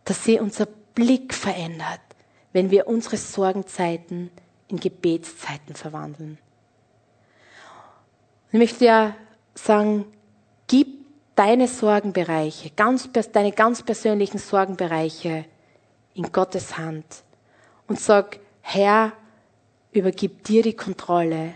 dass 0.06 0.24
sie 0.24 0.40
unser 0.40 0.66
Blick 0.66 1.34
verändert, 1.34 2.02
wenn 2.54 2.72
wir 2.72 2.88
unsere 2.88 3.18
Sorgenzeiten 3.18 4.32
in 4.68 4.80
Gebetszeiten 4.80 5.76
verwandeln. 5.76 6.38
ich 8.52 8.60
möchte 8.60 8.86
ja 8.86 9.16
sagen, 9.54 10.06
gib 10.68 11.06
deine 11.36 11.68
Sorgenbereiche, 11.68 12.72
ganz, 12.72 13.10
deine 13.32 13.52
ganz 13.52 13.84
persönlichen 13.84 14.38
Sorgenbereiche 14.38 15.46
in 16.14 16.32
Gottes 16.32 16.78
Hand 16.78 17.06
und 17.88 18.00
sag, 18.00 18.40
Herr, 18.62 19.14
übergib 19.92 20.44
dir 20.44 20.64
die 20.64 20.76
Kontrolle. 20.76 21.54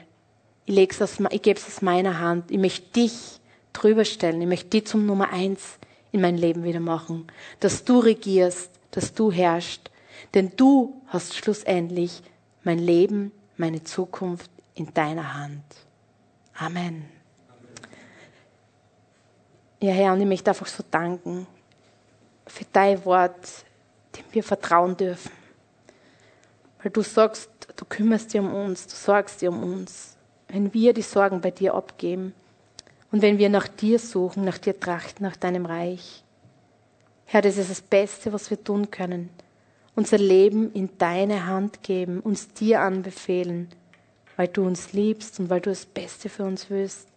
Ich, 0.66 0.78
ich 0.78 1.42
gebe 1.42 1.60
es 1.60 1.68
aus 1.68 1.82
meiner 1.82 2.20
Hand. 2.20 2.52
Ich 2.52 2.58
möchte 2.58 2.92
dich 2.92 3.40
drüber 3.74 4.06
stellen. 4.06 4.42
Ich 4.42 4.48
möchte 4.48 4.70
dich 4.70 4.88
zum 4.88 5.06
Nummer 5.06 5.30
eins 5.32 5.78
in 6.12 6.22
mein 6.22 6.38
Leben 6.38 6.64
wieder 6.64 6.80
machen, 6.80 7.28
dass 7.60 7.84
du 7.84 8.00
regierst, 8.00 8.72
dass 8.92 9.14
du 9.14 9.32
herrschst, 9.32 9.92
denn 10.34 10.54
du 10.56 11.02
hast 11.08 11.36
schlussendlich 11.36 12.24
mein 12.64 12.80
Leben, 12.80 13.34
meine 13.58 13.84
Zukunft 13.84 14.50
in 14.76 14.94
deiner 14.94 15.34
Hand. 15.34 15.64
Amen. 16.58 17.06
Ja, 19.82 19.92
Herr, 19.92 20.14
und 20.14 20.22
ich 20.22 20.28
möchte 20.28 20.52
einfach 20.52 20.68
so 20.68 20.84
danken 20.90 21.48
für 22.48 22.66
dein 22.72 23.04
Wort, 23.04 23.66
dem 24.16 24.24
wir 24.32 24.44
vertrauen 24.44 24.96
dürfen. 24.96 25.32
Weil 26.82 26.92
du 26.92 27.02
sagst, 27.02 27.50
du 27.76 27.86
kümmerst 27.86 28.34
dich 28.34 28.42
um 28.42 28.54
uns, 28.54 28.88
du 28.88 28.96
sorgst 28.96 29.42
dir 29.42 29.52
um 29.52 29.64
uns. 29.64 30.16
Wenn 30.48 30.74
wir 30.74 30.94
die 30.94 31.02
Sorgen 31.02 31.42
bei 31.42 31.52
dir 31.52 31.74
abgeben, 31.74 32.34
und 33.12 33.22
wenn 33.22 33.38
wir 33.38 33.50
nach 33.50 33.68
dir 33.68 33.98
suchen, 33.98 34.44
nach 34.44 34.58
dir 34.58 34.78
trachten, 34.78 35.24
nach 35.24 35.38
deinem 35.38 35.66
Reich, 35.66 36.24
Herr, 37.26 37.42
das 37.42 37.58
ist 37.58 37.72
das 37.72 37.82
Beste, 37.82 38.34
was 38.34 38.50
wir 38.50 38.62
tun 38.64 38.92
können. 38.92 39.30
Unser 39.96 40.18
Leben 40.18 40.74
in 40.74 40.90
deine 40.98 41.46
Hand 41.46 41.82
geben, 41.82 42.20
uns 42.20 42.50
dir 42.50 42.82
anbefehlen, 42.82 43.70
weil 44.36 44.50
du 44.50 44.66
uns 44.66 44.94
liebst 44.94 45.40
und 45.40 45.50
weil 45.50 45.62
du 45.62 45.70
das 45.70 45.86
Beste 45.86 46.30
für 46.30 46.44
uns 46.44 46.70
willst 46.70 47.08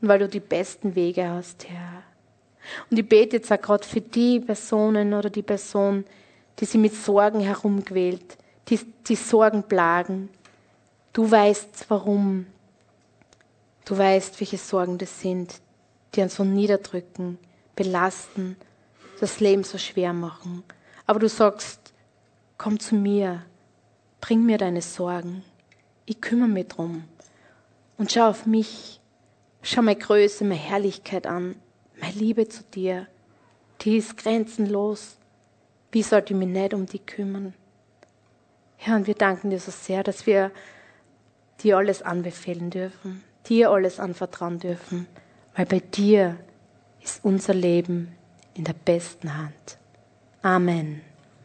und 0.00 0.08
weil 0.08 0.18
du 0.18 0.28
die 0.28 0.40
besten 0.40 0.94
Wege 0.94 1.28
hast, 1.28 1.68
Herr. 1.68 2.02
Und 2.90 2.98
ich 2.98 3.08
bete 3.08 3.36
jetzt 3.36 3.52
auch 3.52 3.60
gerade 3.60 3.86
für 3.86 4.00
die 4.00 4.40
Personen 4.40 5.14
oder 5.14 5.30
die 5.30 5.42
Person, 5.42 6.04
die 6.58 6.64
sie 6.64 6.78
mit 6.78 6.94
Sorgen 6.94 7.40
herumquält, 7.40 8.36
die, 8.68 8.80
die 9.06 9.16
Sorgen 9.16 9.62
plagen. 9.62 10.28
Du 11.12 11.30
weißt, 11.30 11.86
warum. 11.88 12.46
Du 13.84 13.98
weißt, 13.98 14.38
welche 14.40 14.58
Sorgen 14.58 14.98
das 14.98 15.20
sind, 15.20 15.60
die 16.14 16.20
uns 16.20 16.36
so 16.36 16.44
niederdrücken, 16.44 17.38
belasten, 17.74 18.56
das 19.20 19.40
Leben 19.40 19.64
so 19.64 19.78
schwer 19.78 20.12
machen. 20.12 20.62
Aber 21.06 21.18
du 21.18 21.28
sagst, 21.28 21.92
komm 22.56 22.78
zu 22.78 22.94
mir, 22.94 23.42
bring 24.20 24.44
mir 24.44 24.58
deine 24.58 24.82
Sorgen, 24.82 25.42
ich 26.06 26.20
kümmere 26.20 26.48
mich 26.48 26.68
drum. 26.68 27.04
Und 27.98 28.12
schau 28.12 28.28
auf 28.28 28.46
mich, 28.46 29.00
schau 29.62 29.82
meine 29.82 29.98
Größe, 29.98 30.44
meine 30.44 30.60
Herrlichkeit 30.60 31.26
an, 31.26 31.56
meine 32.00 32.14
Liebe 32.14 32.48
zu 32.48 32.62
dir, 32.62 33.06
die 33.80 33.96
ist 33.96 34.16
grenzenlos. 34.16 35.16
Wie 35.92 36.02
sollte 36.02 36.32
ich 36.32 36.38
mich 36.38 36.48
nicht 36.48 36.74
um 36.74 36.86
dich 36.86 37.04
kümmern? 37.04 37.54
Herr, 38.82 38.96
und 38.96 39.06
wir 39.06 39.14
danken 39.14 39.50
dir 39.50 39.60
so 39.60 39.70
sehr, 39.70 40.02
dass 40.02 40.24
wir 40.24 40.50
dir 41.62 41.76
alles 41.76 42.00
anbefehlen 42.00 42.70
dürfen, 42.70 43.22
dir 43.46 43.70
alles 43.70 44.00
anvertrauen 44.00 44.58
dürfen, 44.58 45.06
weil 45.54 45.66
bei 45.66 45.80
dir 45.80 46.38
ist 47.02 47.22
unser 47.22 47.52
Leben 47.52 48.16
in 48.54 48.64
der 48.64 48.72
besten 48.72 49.36
Hand. 49.36 49.76
Amen. 50.40 51.02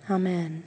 Amen. 0.07 0.63